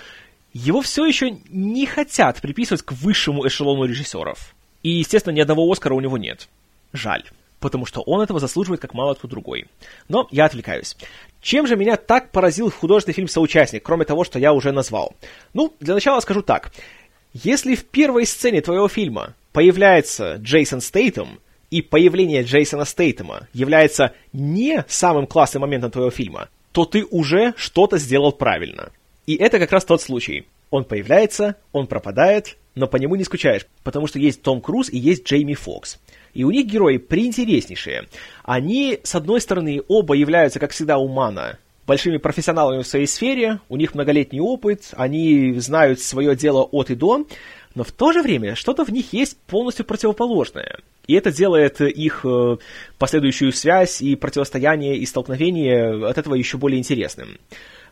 [0.53, 4.55] Его все еще не хотят приписывать к высшему эшелону режиссеров.
[4.81, 6.47] И, естественно, ни одного Оскара у него нет.
[6.93, 7.23] Жаль.
[7.59, 9.65] Потому что он этого заслуживает как мало кто другой.
[10.09, 10.95] Но я отвлекаюсь.
[11.41, 15.13] Чем же меня так поразил художественный фильм «Соучастник», кроме того, что я уже назвал?
[15.53, 16.71] Ну, для начала скажу так.
[17.43, 24.83] Если в первой сцене твоего фильма появляется Джейсон Стейтем, и появление Джейсона Стейтема является не
[24.87, 28.91] самым классным моментом твоего фильма, то ты уже что-то сделал правильно.
[29.27, 30.47] И это как раз тот случай.
[30.71, 34.97] Он появляется, он пропадает, но по нему не скучаешь, потому что есть Том Круз и
[34.97, 35.99] есть Джейми Фокс.
[36.33, 38.07] И у них герои приинтереснейшие.
[38.43, 43.77] Они, с одной стороны, оба являются, как всегда, умана, большими профессионалами в своей сфере, у
[43.77, 47.25] них многолетний опыт, они знают свое дело от и до,
[47.73, 50.79] но в то же время что-то в них есть полностью противоположное.
[51.07, 52.57] И это делает их э,
[52.97, 57.37] последующую связь и противостояние и столкновение от этого еще более интересным.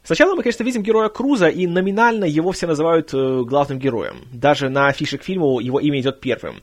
[0.04, 4.28] Сначала мы, конечно, видим героя Круза, и номинально его все называют э, главным героем.
[4.34, 6.62] Даже на афише к фильму его имя идет первым.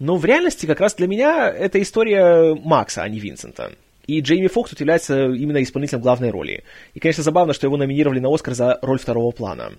[0.00, 3.72] Но в реальности как раз для меня это история Макса, а не Винсента.
[4.06, 6.64] И Джейми Фокс тут является именно исполнителем главной роли.
[6.92, 9.72] И, конечно, забавно, что его номинировали на Оскар за роль второго плана.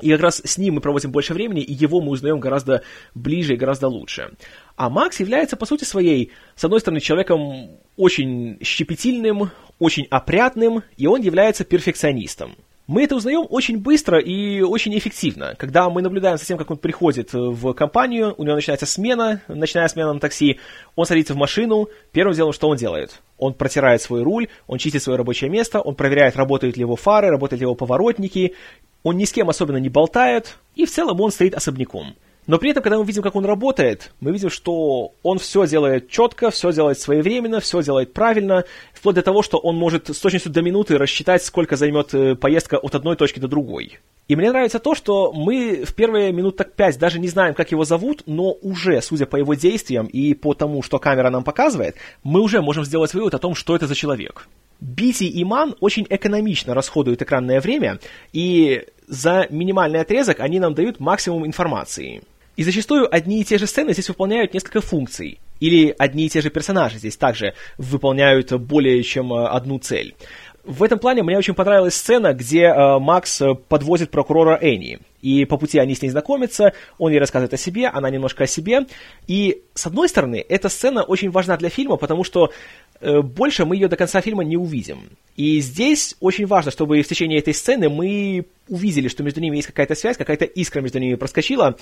[0.00, 2.82] И как раз с ним мы проводим больше времени, и его мы узнаем гораздо
[3.14, 4.30] ближе и гораздо лучше.
[4.76, 11.06] А Макс является, по сути своей, с одной стороны, человеком очень щепетильным, очень опрятным, и
[11.06, 12.56] он является перфекционистом.
[12.86, 15.54] Мы это узнаем очень быстро и очень эффективно.
[15.56, 19.86] Когда мы наблюдаем за тем, как он приходит в компанию, у него начинается смена, начиная
[19.86, 20.58] смена на такси,
[20.96, 23.20] он садится в машину, первым делом, что он делает?
[23.40, 27.28] Он протирает свой руль, он чистит свое рабочее место, он проверяет, работают ли его фары,
[27.28, 28.54] работают ли его поворотники,
[29.02, 32.14] он ни с кем особенно не болтает, и в целом он стоит особняком.
[32.46, 36.08] Но при этом, когда мы видим, как он работает, мы видим, что он все делает
[36.08, 40.50] четко, все делает своевременно, все делает правильно, вплоть до того, что он может с точностью
[40.50, 43.98] до минуты рассчитать, сколько займет э, поездка от одной точки до другой.
[44.28, 47.72] И мне нравится то, что мы в первые минут так пять даже не знаем, как
[47.72, 51.96] его зовут, но уже, судя по его действиям и по тому, что камера нам показывает,
[52.22, 54.48] мы уже можем сделать вывод о том, что это за человек.
[54.80, 57.98] Бити и Ман очень экономично расходуют экранное время,
[58.32, 62.22] и за минимальный отрезок они нам дают максимум информации.
[62.56, 65.40] И зачастую одни и те же сцены здесь выполняют несколько функций.
[65.58, 70.14] Или одни и те же персонажи здесь также выполняют более чем э, одну цель.
[70.62, 75.00] В этом плане мне очень понравилась сцена, где э, Макс подвозит прокурора Энни.
[75.22, 78.46] И по пути они с ней знакомятся, он ей рассказывает о себе, она немножко о
[78.46, 78.86] себе.
[79.26, 82.52] И, с одной стороны, эта сцена очень важна для фильма, потому что
[82.89, 85.10] Э, больше мы ее до конца фильма не увидим.
[85.36, 89.68] И здесь очень важно, чтобы в течение этой сцены мы увидели, что между ними есть
[89.68, 91.76] какая-то связь, какая-то искра между ними проскочила,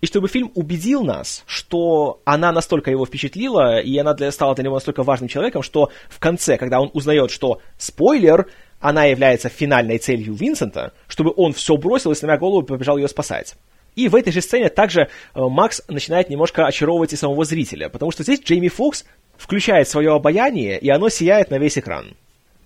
[0.00, 4.64] и чтобы фильм убедил нас, что она настолько его впечатлила, и она для, стала для
[4.64, 8.46] него настолько важным человеком, что в конце, когда он узнает, что спойлер,
[8.80, 13.56] она является финальной целью Винсента, чтобы он все бросил и, сломя голову, побежал ее спасать.
[13.96, 18.10] И в этой же сцене также э, Макс начинает немножко очаровывать и самого зрителя, потому
[18.12, 19.04] что здесь Джейми Фокс
[19.36, 22.14] включает свое обаяние, и оно сияет на весь экран.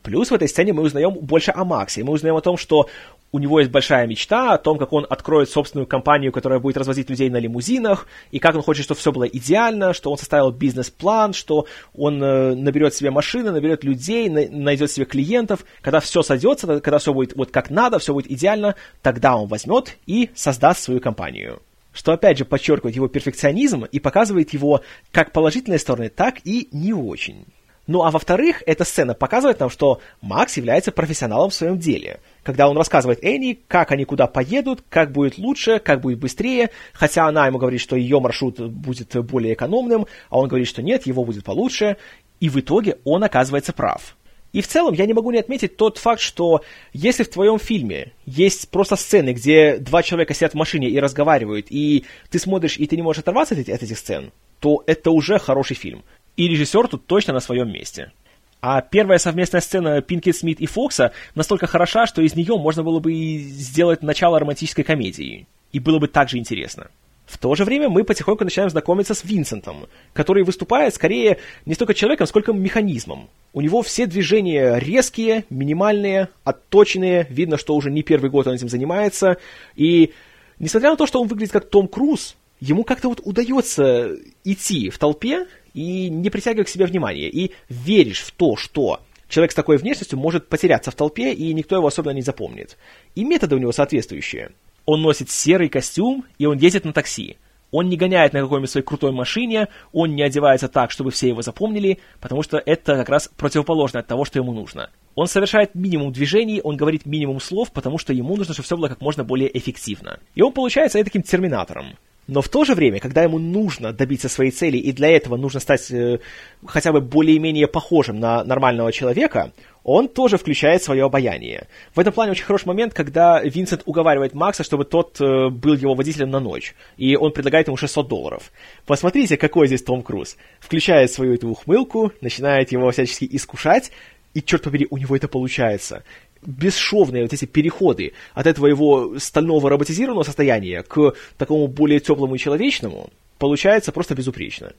[0.05, 2.05] Плюс в этой сцене мы узнаем больше о Максе.
[2.05, 2.91] Мы узнаем о том, что
[3.33, 7.09] у него есть большая мечта, о том, как он откроет собственную компанию, которая будет развозить
[7.09, 11.33] людей на лимузинах, и как он хочет, чтобы все было идеально, что он составил бизнес-план,
[11.33, 15.65] что он э, наберет себе машины, наберет людей, на, найдет себе клиентов.
[15.81, 19.97] Когда все сойдется, когда все будет вот как надо, все будет идеально, тогда он возьмет
[20.07, 21.61] и создаст свою компанию
[21.95, 26.93] что опять же подчеркивает его перфекционизм и показывает его как положительные стороны, так и не
[26.93, 27.47] очень.
[27.87, 32.21] Ну а во-вторых, эта сцена показывает нам, что Макс является профессионалом в своем деле.
[32.43, 37.27] Когда он рассказывает Энни, как они куда поедут, как будет лучше, как будет быстрее, хотя
[37.27, 41.25] она ему говорит, что ее маршрут будет более экономным, а он говорит, что нет, его
[41.25, 41.99] будет получше,
[42.41, 44.17] и в итоге он оказывается прав.
[44.55, 48.13] И в целом я не могу не отметить тот факт, что если в твоем фильме
[48.25, 52.87] есть просто сцены, где два человека сидят в машине и разговаривают, и ты смотришь, и
[52.87, 56.05] ты не можешь оторваться от этих, сцен, то это уже хороший фильм.
[56.37, 58.13] И режиссер тут точно на своем месте.
[58.61, 62.99] А первая совместная сцена Пинки Смит и Фокса настолько хороша, что из нее можно было
[62.99, 65.47] бы сделать начало романтической комедии.
[65.73, 66.89] И было бы также интересно.
[67.27, 71.95] В то же время мы потихоньку начинаем знакомиться с Винсентом, который выступает скорее не столько
[71.95, 73.29] человеком, сколько механизмом.
[73.53, 78.69] У него все движения резкие, минимальные, отточенные, видно, что уже не первый год он этим
[78.69, 79.39] занимается,
[79.75, 80.13] и
[80.59, 84.99] несмотря на то, что он выглядит как Том Круз, ему как-то вот удается идти в
[84.99, 89.79] толпе и не притягивать к себе внимания, и веришь в то, что Человек с такой
[89.79, 92.77] внешностью может потеряться в толпе, и никто его особенно не запомнит.
[93.17, 94.53] И методы у него соответствующие.
[94.87, 97.39] Он носит серый костюм, и он ездит на такси.
[97.73, 101.43] Он не гоняет на какой-нибудь своей крутой машине, он не одевается так, чтобы все его
[101.43, 104.91] запомнили, потому что это как раз противоположно от того, что ему нужно.
[105.17, 108.87] Он совершает минимум движений, он говорит минимум слов, потому что ему нужно, чтобы все было
[108.87, 110.21] как можно более эффективно.
[110.37, 111.97] И он получается таким терминатором.
[112.27, 115.61] Но в то же время, когда ему нужно добиться своей цели, и для этого нужно
[115.61, 116.21] стать э,
[116.65, 119.53] хотя бы более-менее похожим на нормального человека,
[119.83, 121.69] он тоже включает свое обаяние.
[121.95, 125.95] В этом плане очень хороший момент, когда Винсент уговаривает Макса, чтобы тот э, был его
[125.95, 128.51] водителем на ночь, и он предлагает ему 600 долларов.
[128.87, 130.39] Посмотрите, какой здесь Том Круз.
[130.61, 133.93] Включает свою эту ухмылку, начинает его всячески искушать,
[134.33, 136.03] и, черт побери, у него это получается
[136.47, 142.39] бесшовные вот эти переходы от этого его стального роботизированного состояния к такому более теплому и
[142.39, 144.73] человечному получается просто безупречно.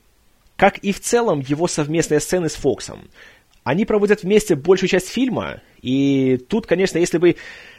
[0.55, 3.09] Как и в целом его совместные сцены с Фоксом.
[3.63, 7.35] Они проводят вместе большую часть фильма, и тут, конечно, если бы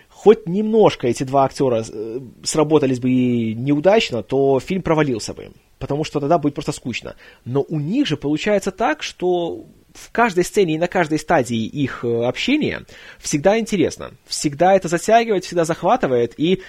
[0.09, 3.09] хоть немножко эти два актера э, сработались бы
[3.53, 7.14] неудачно, то фильм провалился бы, потому что тогда будет просто скучно.
[7.45, 9.66] Но у них же получается так, что
[9.97, 12.85] в каждой сцене и на каждой стадии их э, общения
[13.19, 14.13] всегда интересно.
[14.27, 16.35] Всегда это затягивает, всегда захватывает.
[16.39, 16.63] И,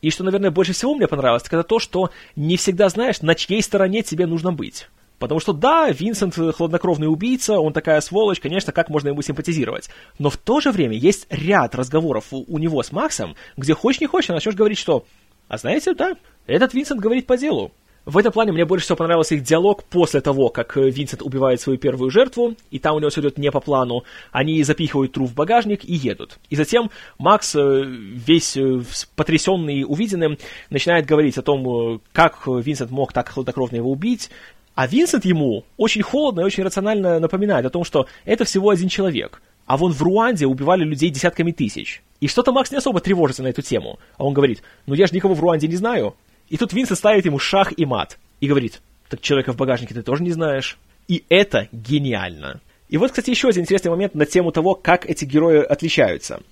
[0.00, 3.62] и что, наверное, больше всего мне понравилось, это то, что не всегда знаешь, на чьей
[3.62, 4.88] стороне тебе нужно быть.
[5.18, 9.88] Потому что да, Винсент хладнокровный убийца, он такая сволочь, конечно, как можно ему симпатизировать.
[10.18, 14.00] Но в то же время есть ряд разговоров у, у него с Максом, где хочешь
[14.00, 15.04] не хочешь, начнешь говорить, что
[15.46, 16.16] «А знаете, да,
[16.46, 17.70] этот Винсент говорит по делу.
[18.04, 21.60] В этом плане мне больше всего понравился их диалог после того, как э, Винсент убивает
[21.60, 24.02] свою первую жертву, и там у него все идет не по плану.
[24.32, 26.38] Они запихивают труп в багажник и едут.
[26.50, 28.80] И затем Макс, э, весь э,
[29.14, 30.36] потрясенный увиденным,
[30.68, 34.30] начинает говорить о том, как Винсент мог так хладнокровно его убить,
[34.74, 38.88] а Винсент ему очень холодно и очень рационально напоминает о том, что это всего один
[38.88, 39.40] человек.
[39.66, 42.02] А вон в Руанде убивали людей десятками тысяч.
[42.20, 44.00] И что-то Макс не особо тревожится на эту тему.
[44.16, 46.16] А он говорит, ну я же никого в Руанде не знаю.
[46.52, 48.18] И тут Винсент ставит ему шах и мат.
[48.40, 50.76] И говорит, так человека в багажнике ты тоже не знаешь.
[51.08, 52.60] И это гениально.
[52.90, 56.42] И вот, кстати, еще один интересный момент на тему того, как эти герои отличаются.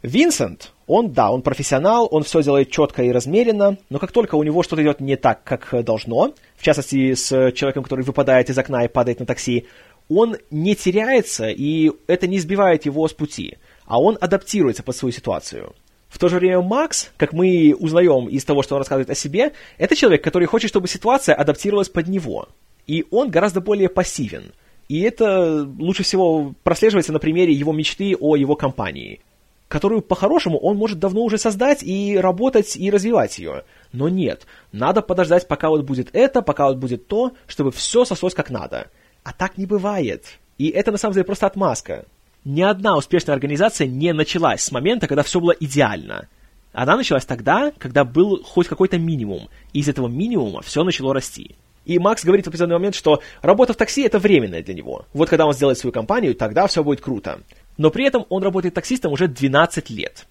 [0.00, 4.42] Винсент, он, да, он профессионал, он все делает четко и размеренно, но как только у
[4.42, 8.86] него что-то идет не так, как должно, в частности, с человеком, который выпадает из окна
[8.86, 9.66] и падает на такси,
[10.08, 15.12] он не теряется, и это не сбивает его с пути, а он адаптируется под свою
[15.12, 15.74] ситуацию.
[16.14, 19.52] В то же время Макс, как мы узнаем из того, что он рассказывает о себе,
[19.78, 22.50] это человек, который хочет, чтобы ситуация адаптировалась под него.
[22.86, 24.52] И он гораздо более пассивен.
[24.88, 29.22] И это лучше всего прослеживается на примере его мечты о его компании,
[29.66, 33.64] которую по-хорошему он может давно уже создать и работать и развивать ее.
[33.92, 38.34] Но нет, надо подождать, пока вот будет это, пока вот будет то, чтобы все сослось
[38.34, 38.88] как надо.
[39.24, 40.38] А так не бывает.
[40.58, 42.06] И это на самом деле просто отмазка
[42.44, 46.28] ни одна успешная организация не началась с момента, когда все было идеально.
[46.72, 51.54] Она началась тогда, когда был хоть какой-то минимум, и из этого минимума все начало расти.
[51.84, 55.06] И Макс говорит в определенный момент, что работа в такси это временная для него.
[55.12, 57.40] Вот когда он сделает свою компанию, тогда все будет круто.
[57.76, 60.26] Но при этом он работает таксистом уже 12 лет.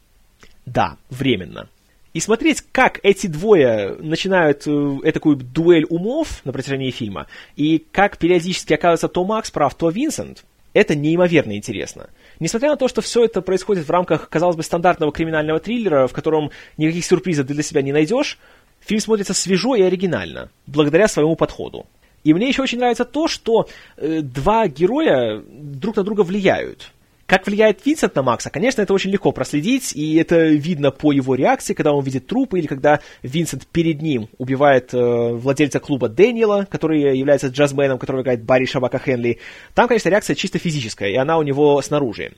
[0.65, 1.69] Да, временно.
[2.13, 8.17] И смотреть, как эти двое начинают э, такую дуэль умов на протяжении фильма, и как
[8.17, 10.43] периодически оказывается то Макс прав, то Винсент,
[10.73, 12.09] это неимоверно интересно.
[12.39, 16.13] Несмотря на то, что все это происходит в рамках, казалось бы, стандартного криминального триллера, в
[16.13, 18.39] котором никаких сюрпризов для себя не найдешь,
[18.79, 21.85] фильм смотрится свежо и оригинально, благодаря своему подходу.
[22.23, 23.67] И мне еще очень нравится то, что
[23.97, 26.91] э, два героя друг на друга влияют.
[27.25, 31.35] Как влияет Винсент на Макса, конечно, это очень легко проследить, и это видно по его
[31.35, 36.67] реакции, когда он видит трупы, или когда Винсент перед ним убивает э, владельца клуба Дэниела,
[36.69, 39.39] который является джазменом, которого играет Барри Шабака Хенли.
[39.73, 42.33] Там, конечно, реакция чисто физическая, и она у него снаружи.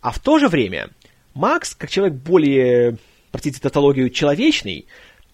[0.00, 0.90] А в то же время
[1.34, 2.96] Макс, как человек более,
[3.32, 4.86] простите тавтологию, человечный,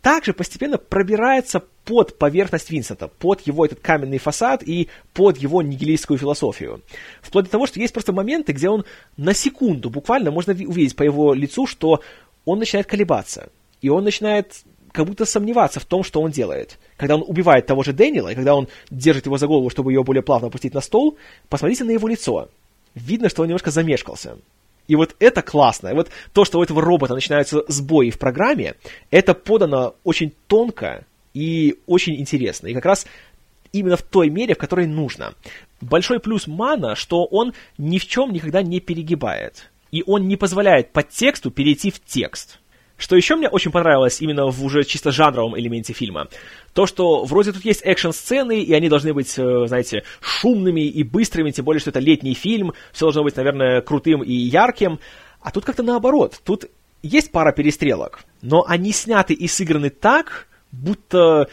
[0.05, 6.19] также постепенно пробирается под поверхность Винсента, под его этот каменный фасад и под его нигилистскую
[6.19, 6.83] философию.
[7.23, 8.85] Вплоть до того, что есть просто моменты, где он
[9.17, 12.03] на секунду буквально можно увидеть по его лицу, что
[12.45, 13.49] он начинает колебаться.
[13.81, 14.53] И он начинает
[14.93, 16.79] как будто сомневаться в том, что он делает.
[16.99, 20.05] Когда он убивает того же Дэниела, и когда он держит его за голову, чтобы ее
[20.05, 21.17] более плавно опустить на стол,
[21.49, 22.51] посмотрите на его лицо.
[22.95, 24.37] Видно, что он немножко замешкался.
[24.87, 25.95] И вот это классно.
[25.95, 28.75] Вот то, что у этого робота начинаются сбои в программе,
[29.11, 32.69] это подано очень тонко и очень интересно.
[32.69, 33.07] И как раз
[33.73, 35.35] именно в той мере, в которой нужно.
[35.81, 39.71] Большой плюс Мана, что он ни в чем никогда не перегибает.
[39.91, 42.59] И он не позволяет по тексту перейти в текст.
[43.05, 46.29] Что еще мне очень понравилось именно в уже чисто жанровом элементе фильма,
[46.73, 51.51] то, что вроде тут есть экшн-сцены, и они должны быть, э, знаете, шумными и быстрыми,
[51.51, 55.01] тем более, что это летний фильм, все должно быть, наверное, крутым и ярким,
[55.43, 56.65] а тут как-то наоборот, тут
[57.03, 61.51] есть пара перестрелок, но они сняты и сыграны так, будто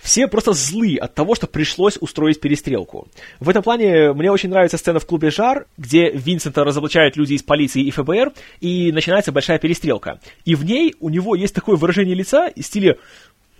[0.00, 3.08] все просто злы от того, что пришлось устроить перестрелку.
[3.40, 7.42] В этом плане мне очень нравится сцена в клубе «Жар», где Винсента разоблачают люди из
[7.42, 10.20] полиции и ФБР, и начинается большая перестрелка.
[10.44, 12.96] И в ней у него есть такое выражение лица из стиля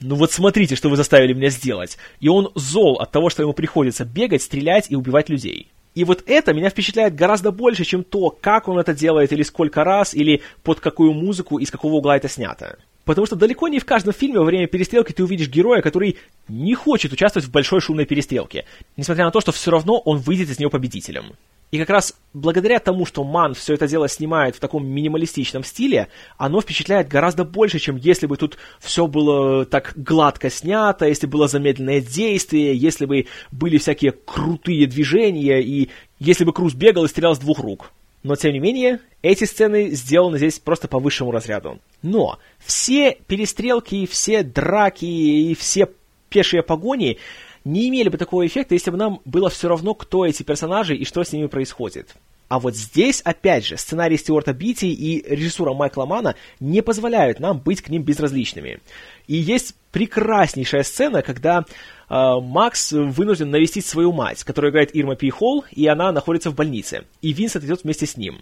[0.01, 1.99] «Ну вот смотрите, что вы заставили меня сделать».
[2.21, 5.69] И он зол от того, что ему приходится бегать, стрелять и убивать людей.
[5.95, 9.83] И вот это меня впечатляет гораздо больше, чем то, как он это делает, или сколько
[9.83, 12.79] раз, или под какую музыку и с какого угла это снято.
[13.09, 16.75] Потому что далеко не в каждом фильме во время перестрелки ты увидишь героя, который не
[16.75, 18.67] хочет участвовать в большой шумной перестрелке,
[18.99, 21.33] несмотря на то, что все равно он выйдет из нее победителем.
[21.71, 26.09] И как раз благодаря тому, что Ман все это дело снимает в таком минималистичном стиле,
[26.37, 31.49] оно впечатляет гораздо больше, чем если бы тут все было так гладко снято, если было
[31.49, 35.89] замедленное действие, если бы были всякие крутые движения, и
[36.19, 37.91] если бы Круз бегал и стрелял с двух рук.
[38.23, 41.79] Но, тем не менее, эти сцены сделаны здесь просто по высшему разряду.
[42.03, 45.89] Но все перестрелки, все драки и все
[46.29, 47.19] пешие погони
[47.65, 51.05] не имели бы такого эффекта, если бы нам было все равно, кто эти персонажи и
[51.05, 52.15] что с ними происходит.
[52.49, 57.59] А вот здесь, опять же, сценарий Стюарта Битти и режиссура Майкла Мана не позволяют нам
[57.59, 58.81] быть к ним безразличными.
[59.27, 61.67] И есть прекраснейшая сцена, когда
[62.09, 65.33] Макс вынужден навестить свою мать, которую играет Ирма Пи
[65.73, 67.05] и она находится в больнице.
[67.21, 68.39] И Винсент идет вместе с ним.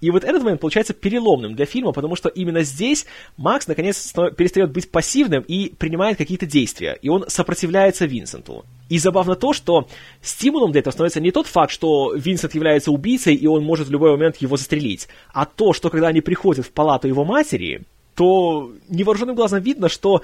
[0.00, 3.06] И вот этот момент получается переломным для фильма, потому что именно здесь
[3.36, 8.66] Макс наконец перестает быть пассивным и принимает какие-то действия, и он сопротивляется Винсенту.
[8.90, 9.88] И забавно то, что
[10.20, 13.90] стимулом для этого становится не тот факт, что Винсент является убийцей, и он может в
[13.90, 17.84] любой момент его застрелить, а то, что когда они приходят в палату его матери,
[18.14, 20.22] то невооруженным глазом видно, что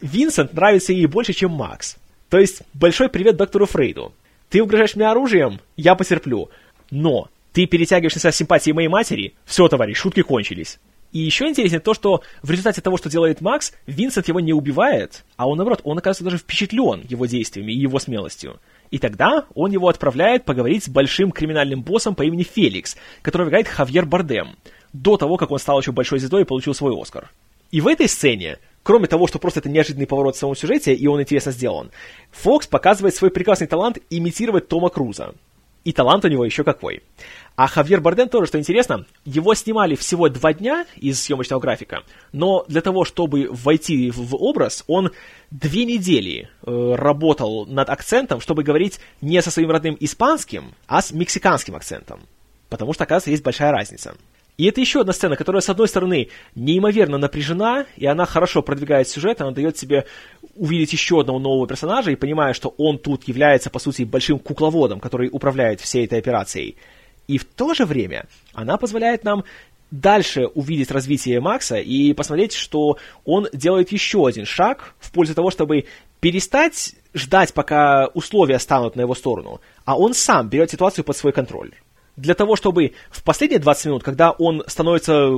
[0.00, 1.96] Винсент нравится ей больше, чем Макс.
[2.34, 4.12] То есть, большой привет доктору Фрейду.
[4.50, 6.50] Ты угрожаешь мне оружием, я потерплю.
[6.90, 10.80] Но ты перетягиваешь на себя симпатии моей матери, все, товарищ, шутки кончились.
[11.12, 15.22] И еще интереснее то, что в результате того, что делает Макс, Винсент его не убивает,
[15.36, 18.58] а он, наоборот, он оказывается даже впечатлен его действиями и его смелостью.
[18.90, 23.68] И тогда он его отправляет поговорить с большим криминальным боссом по имени Феликс, который играет
[23.68, 24.56] Хавьер Бардем,
[24.92, 27.30] до того, как он стал еще большой звездой и получил свой Оскар.
[27.70, 31.06] И в этой сцене, кроме того, что просто это неожиданный поворот в самом сюжете, и
[31.08, 31.90] он интересно сделан,
[32.30, 35.34] Фокс показывает свой прекрасный талант имитировать Тома Круза.
[35.82, 37.02] И талант у него еще какой.
[37.56, 42.64] А Хавьер Бардем тоже, что интересно, его снимали всего два дня из съемочного графика, но
[42.68, 45.12] для того, чтобы войти в образ, он
[45.50, 51.12] две недели э, работал над акцентом, чтобы говорить не со своим родным испанским, а с
[51.12, 52.20] мексиканским акцентом.
[52.70, 54.16] Потому что, оказывается, есть большая разница.
[54.56, 59.08] И это еще одна сцена, которая, с одной стороны, неимоверно напряжена, и она хорошо продвигает
[59.08, 60.06] сюжет, она дает себе
[60.54, 65.00] увидеть еще одного нового персонажа, и понимая, что он тут является, по сути, большим кукловодом,
[65.00, 66.76] который управляет всей этой операцией.
[67.26, 69.44] И в то же время она позволяет нам
[69.90, 75.50] дальше увидеть развитие Макса и посмотреть, что он делает еще один шаг в пользу того,
[75.50, 75.86] чтобы
[76.20, 81.32] перестать ждать, пока условия станут на его сторону, а он сам берет ситуацию под свой
[81.32, 81.72] контроль
[82.16, 85.30] для того, чтобы в последние 20 минут, когда он становится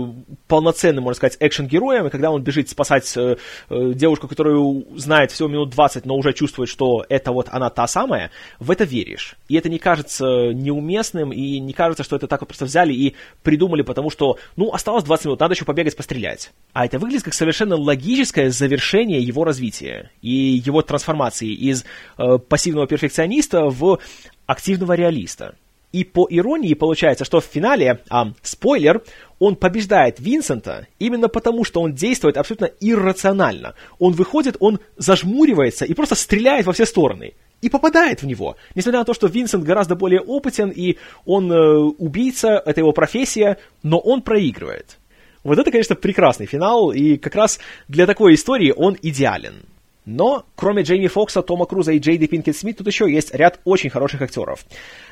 [0.46, 3.36] полноценным, можно сказать, экшен-героем, и когда он бежит спасать э,
[3.70, 7.86] э, девушку, которую знает всего минут 20, но уже чувствует, что это вот она та
[7.86, 9.36] самая, в это веришь.
[9.48, 13.14] И это не кажется неуместным, и не кажется, что это так вот просто взяли и
[13.42, 16.52] придумали, потому что, ну, осталось 20 минут, надо еще побегать, пострелять.
[16.72, 21.84] А это выглядит как совершенно логическое завершение его развития и его трансформации из
[22.18, 23.98] э, пассивного перфекциониста в
[24.46, 25.54] активного реалиста.
[25.92, 29.02] И по иронии получается, что в финале, а, спойлер,
[29.38, 33.74] он побеждает Винсента именно потому, что он действует абсолютно иррационально.
[33.98, 37.34] Он выходит, он зажмуривается и просто стреляет во все стороны.
[37.62, 38.56] И попадает в него.
[38.74, 43.56] Несмотря на то, что Винсент гораздо более опытен, и он э, убийца, это его профессия,
[43.82, 44.98] но он проигрывает.
[45.42, 49.62] Вот это, конечно, прекрасный финал, и как раз для такой истории он идеален.
[50.06, 53.90] Но, кроме Джейми Фокса, Тома Круза и Джейди Пинкет Смит, тут еще есть ряд очень
[53.90, 54.64] хороших актеров.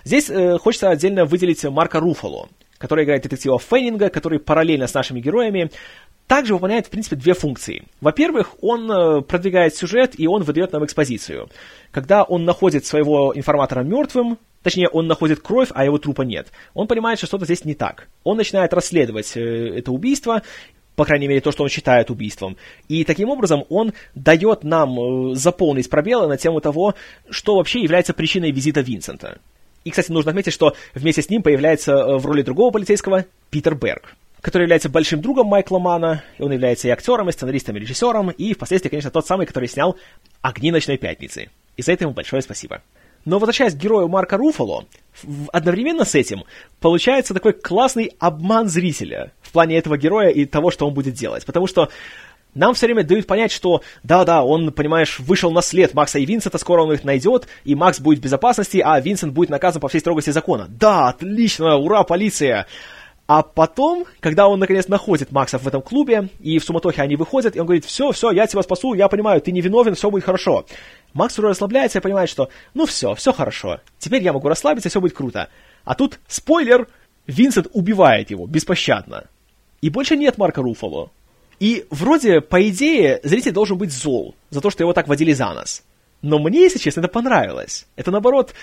[0.04, 5.20] Здесь э, хочется отдельно выделить Марка Руфало, который играет детектива Феннинга, который параллельно с нашими
[5.20, 5.70] героями
[6.26, 7.84] также выполняет, в принципе, две функции.
[8.00, 11.50] Во-первых, он э, продвигает сюжет, и он выдает нам экспозицию.
[11.90, 16.86] Когда он находит своего информатора мертвым, точнее, он находит кровь, а его трупа нет, он
[16.86, 18.08] понимает, что что-то здесь не так.
[18.22, 19.40] Он начинает расследовать э,
[19.76, 20.42] это убийство,
[20.96, 22.56] по крайней мере, то, что он считает убийством.
[22.88, 26.94] И таким образом он дает нам э, заполнить пробелы на тему того,
[27.30, 29.38] что вообще является причиной визита Винсента.
[29.84, 33.74] И, кстати, нужно отметить, что вместе с ним появляется э, в роли другого полицейского Питер
[33.74, 37.80] Берг, который является большим другом Майкла Мана, и он является и актером, и сценаристом, и
[37.80, 39.96] режиссером, и впоследствии, конечно, тот самый, который снял
[40.42, 41.50] «Огни ночной пятницы».
[41.76, 42.82] И за это ему большое спасибо.
[43.24, 44.86] Но возвращаясь к герою Марка Руфало,
[45.52, 46.44] одновременно с этим
[46.80, 51.46] получается такой классный обман зрителя плане этого героя и того, что он будет делать.
[51.46, 51.88] Потому что
[52.54, 56.58] нам все время дают понять, что да-да, он, понимаешь, вышел на след Макса и Винсента,
[56.58, 59.98] скоро он их найдет, и Макс будет в безопасности, а Винсент будет наказан по всей
[59.98, 60.66] строгости закона.
[60.68, 62.66] Да, отлично, ура, полиция!
[63.26, 67.56] А потом, когда он наконец находит Макса в этом клубе, и в суматохе они выходят,
[67.56, 70.24] и он говорит, все, все, я тебя спасу, я понимаю, ты не виновен, все будет
[70.24, 70.66] хорошо.
[71.14, 75.00] Макс уже расслабляется и понимает, что ну все, все хорошо, теперь я могу расслабиться, все
[75.00, 75.48] будет круто.
[75.84, 76.86] А тут, спойлер,
[77.26, 79.24] Винсент убивает его беспощадно.
[79.84, 81.10] И больше нет Марка Руфало.
[81.60, 85.52] И вроде, по идее, зритель должен быть зол за то, что его так водили за
[85.52, 85.82] нос.
[86.22, 87.86] Но мне, если честно, это понравилось.
[87.94, 88.54] Это, наоборот,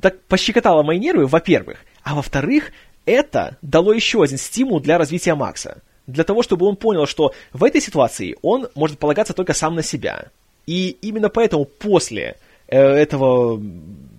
[0.00, 1.78] так пощекотало мои нервы, во-первых.
[2.04, 2.70] А во-вторых,
[3.06, 5.82] это дало еще один стимул для развития Макса.
[6.06, 9.82] Для того, чтобы он понял, что в этой ситуации он может полагаться только сам на
[9.82, 10.26] себя.
[10.66, 12.36] И именно поэтому после
[12.68, 13.60] э, этого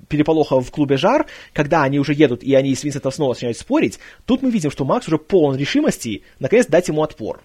[0.10, 3.99] переполоха в клубе «Жар», когда они уже едут и они с Винсентом снова начинают спорить,
[4.26, 7.41] тут мы видим, что Макс уже полон решимости наконец дать ему отпор.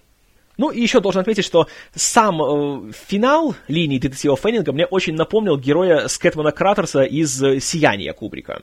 [0.57, 5.57] Ну и еще должен отметить, что сам э, финал линии детектива Феннинга мне очень напомнил
[5.57, 8.61] героя Скэтмана Кратерса из «Сияния» Кубрика.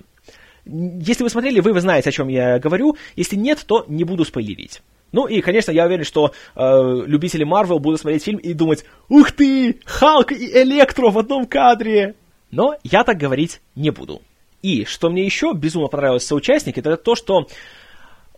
[0.65, 2.97] Если вы смотрели, вы, вы знаете, о чем я говорю.
[3.17, 4.81] Если нет, то не буду спойлерить.
[5.11, 9.33] Ну и, конечно, я уверен, что э, любители Марвел будут смотреть фильм и думать «Ух
[9.33, 9.81] ты!
[9.85, 12.15] Халк и Электро в одном кадре!»
[12.53, 14.23] Но я так говорить не буду.
[14.61, 17.49] И что мне еще безумно понравилось в соучастнике, это то, что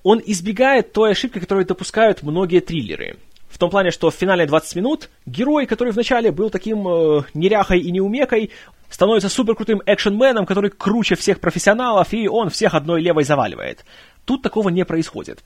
[0.03, 3.17] он избегает той ошибки, которую допускают многие триллеры.
[3.49, 7.81] В том плане, что в финале 20 минут герой, который вначале был таким э, неряхой
[7.81, 8.51] и неумекой,
[8.89, 13.85] становится суперкрутым экшенменом, который круче всех профессионалов, и он всех одной левой заваливает.
[14.25, 15.43] Тут такого не происходит.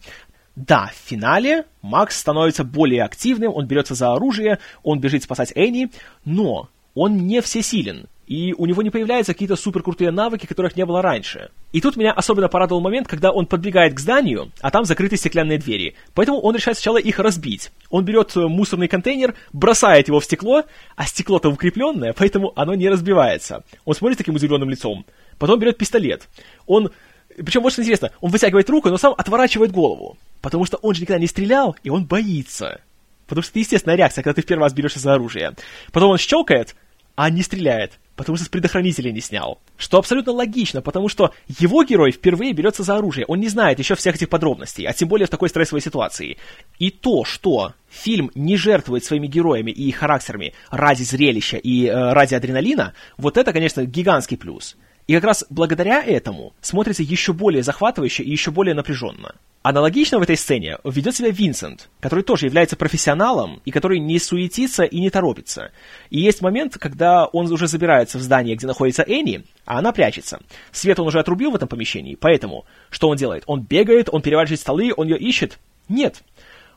[0.56, 5.90] Да, в финале Макс становится более активным, он берется за оружие, он бежит спасать Энни,
[6.24, 11.00] но он не всесилен и у него не появляются какие-то суперкрутые навыки, которых не было
[11.00, 11.50] раньше.
[11.72, 15.56] И тут меня особенно порадовал момент, когда он подбегает к зданию, а там закрыты стеклянные
[15.56, 15.96] двери.
[16.12, 17.72] Поэтому он решает сначала их разбить.
[17.88, 20.64] Он берет э, мусорный контейнер, бросает его в стекло,
[20.94, 23.64] а стекло-то укрепленное, поэтому оно не разбивается.
[23.86, 25.06] Он смотрит таким удивленным лицом.
[25.38, 26.28] Потом берет пистолет.
[26.66, 26.90] Он
[27.34, 30.18] причем, вот что интересно, он вытягивает руку, но сам отворачивает голову.
[30.42, 32.80] Потому что он же никогда не стрелял, и он боится.
[33.26, 35.54] Потому что это естественная реакция, когда ты в первый раз берешься за оружие.
[35.92, 36.74] Потом он щелкает,
[37.14, 39.60] а не стреляет, потому что с предохранителя не снял.
[39.78, 43.94] Что абсолютно логично, потому что его герой впервые берется за оружие, он не знает еще
[43.94, 46.36] всех этих подробностей, а тем более в такой стрессовой ситуации.
[46.80, 52.12] И то, что фильм не жертвует своими героями и их характерами ради зрелища и э,
[52.12, 54.76] ради адреналина, вот это, конечно, гигантский плюс.
[55.06, 59.36] И как раз благодаря этому смотрится еще более захватывающе и еще более напряженно.
[59.68, 64.84] Аналогично в этой сцене ведет себя Винсент, который тоже является профессионалом и который не суетится
[64.84, 65.72] и не торопится.
[66.08, 70.40] И есть момент, когда он уже забирается в здание, где находится Энни, а она прячется.
[70.72, 73.42] Свет он уже отрубил в этом помещении, поэтому что он делает?
[73.44, 75.58] Он бегает, он переворачивает столы, он ее ищет?
[75.90, 76.22] Нет.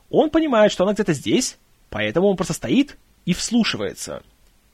[0.09, 4.21] Он понимает, что она где-то здесь, поэтому он просто стоит и вслушивается.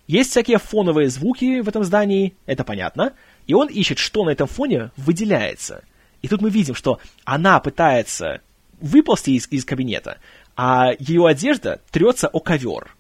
[0.08, 3.14] Есть всякие фоновые звуки в этом здании, это понятно,
[3.46, 5.84] и он ищет, что на этом фоне выделяется–
[6.22, 8.42] и тут мы видим, что она пытается
[8.80, 10.18] выползти из, из кабинета,
[10.56, 12.96] а ее одежда трется о ковер.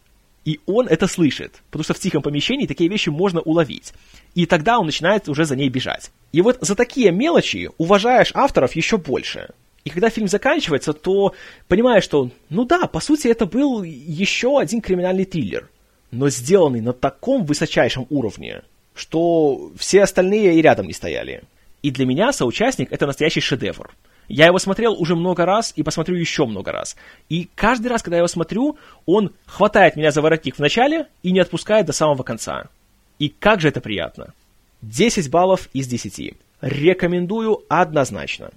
[0.45, 3.93] И он это слышит, потому что в тихом помещении такие вещи можно уловить.
[4.33, 6.11] И тогда он начинает уже за ней бежать.
[6.31, 9.49] И вот за такие мелочи уважаешь авторов еще больше.
[9.83, 11.33] И когда фильм заканчивается, то
[11.67, 15.69] понимаешь, что, ну да, по сути, это был еще один криминальный триллер,
[16.11, 18.63] но сделанный на таком высочайшем уровне,
[18.95, 21.43] что все остальные и рядом не стояли.
[21.87, 23.95] И для меня соучастник— это настоящий шедевр.
[24.27, 26.97] Я его смотрел уже много раз и посмотрю еще много раз.
[27.29, 31.31] И каждый раз, когда я его смотрю, он хватает меня за воротник в начале и
[31.31, 32.67] не отпускает до самого конца.
[33.19, 34.33] И как же это приятно.
[34.81, 36.35] 10 баллов из 10.
[36.59, 38.51] Рекомендую однозначно.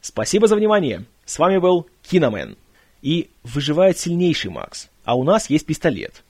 [0.00, 1.04] Спасибо за внимание.
[1.26, 2.56] С вами был Киномен.
[3.02, 4.88] И выживает сильнейший Макс.
[5.04, 6.24] А у нас есть пистолет.